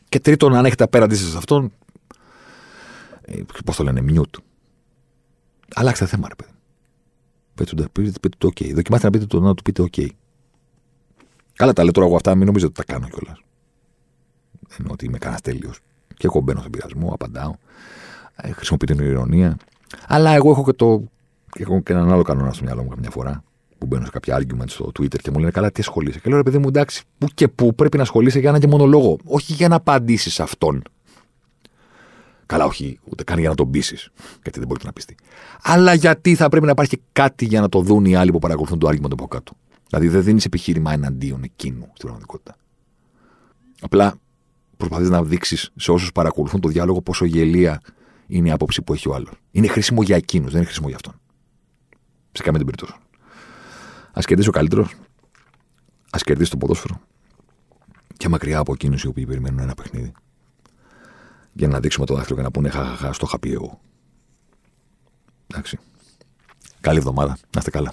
[0.08, 1.72] Και τρίτον, αν έχετε απέναντί σα αυτόν.
[3.20, 4.34] Ε, Πώς το λένε, μιούτ.
[5.74, 6.50] Αλλάξτε θέμα, ρε παιδί.
[7.54, 8.74] Πείτε, πείτε, πείτε το OK.
[8.74, 10.08] Δοκιμάστε να πείτε το να του πείτε OK.
[11.56, 13.40] Καλά τα λέω τώρα εγώ αυτά, μην νομίζω ότι τα κάνω κιόλας.
[14.78, 15.80] Ενώ ότι είμαι κανένας τέλειος.
[16.14, 17.54] Και εγώ μπαίνω στον πειρασμό, απαντάω.
[18.36, 19.56] Ε, χρησιμοποιώ την ηρωνία.
[20.06, 21.02] Αλλά εγώ έχω και, το,
[21.58, 23.44] έχω και έναν άλλο κανόνα στο μυαλό μου καμιά φορά.
[23.78, 26.36] Που μπαίνω σε κάποια argument στο Twitter και μου λένε Καλά, τι ασχολείσαι; Και λέω
[26.36, 29.16] ρε παιδί μου, εντάξει, πού και πού πρέπει να ασχολείσαι για ένα και μόνο λόγο.
[29.24, 30.82] Όχι για να απαντήσεις αυτόν.
[32.46, 34.10] Καλά, όχι, ούτε καν για να τον πείσεις.
[34.42, 35.14] Γιατί δεν μπορεί να πιστεί.
[35.62, 38.78] Αλλά γιατί θα πρέπει να υπάρχει κάτι για να το δουν οι άλλοι που παρακολουθούν
[38.78, 39.52] το argument από κάτω.
[39.88, 42.56] Δηλαδή δεν δίνεις επιχείρημα εναντίον εκείνου στην πραγματικότητα.
[43.80, 44.18] Απλά
[44.76, 47.80] προσπαθείς να δείξεις σε όσους παρακολουθούν το διάλογο πόσο γελία
[48.26, 49.32] είναι η άποψη που έχει ο άλλος.
[49.50, 51.20] Είναι χρήσιμο για εκείνους, δεν είναι χρήσιμο για αυτόν.
[52.32, 53.00] Σε καμία την περίπτωση.
[54.12, 54.94] Α κερδίσει ο καλύτερος,
[56.10, 57.00] ας κερδίσει το ποδόσφαιρο
[58.16, 60.12] και μακριά από εκείνους οι οποίοι περιμένουν ένα παιχνίδι.
[61.52, 63.80] Για να δείξουμε το δάχτυλο και να πούνε χαχαχά, στο είχα πει εγώ.
[65.46, 65.78] Εντάξει.
[66.80, 67.32] Καλή εβδομάδα.
[67.32, 67.92] Να είστε καλά.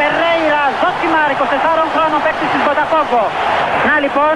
[0.00, 3.22] Ο Περέιρα Ζωσιμάρ, 24 χρόνων παίκτης της Μποταφόγκο.
[3.88, 4.34] Να λοιπόν,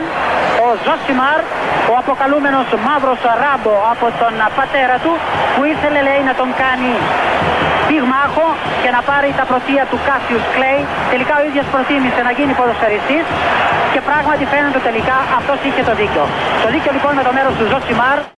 [0.65, 1.39] ο Ζωσιμάρ,
[1.93, 5.13] ο αποκαλούμενος μαύρος ράμπο από τον πατέρα του,
[5.55, 6.93] που ήθελε λέει να τον κάνει
[7.89, 8.47] πυγμάχο
[8.83, 10.81] και να πάρει τα πρωτεία του Κάσιους Κλέι.
[11.13, 13.25] Τελικά ο ίδιος προτίμησε να γίνει ποδοσφαιριστής
[13.93, 16.25] και πράγματι φαίνεται τελικά αυτός είχε το δίκιο.
[16.65, 18.19] Το δίκιο λοιπόν με το μέρος του Ζωσιμάρ.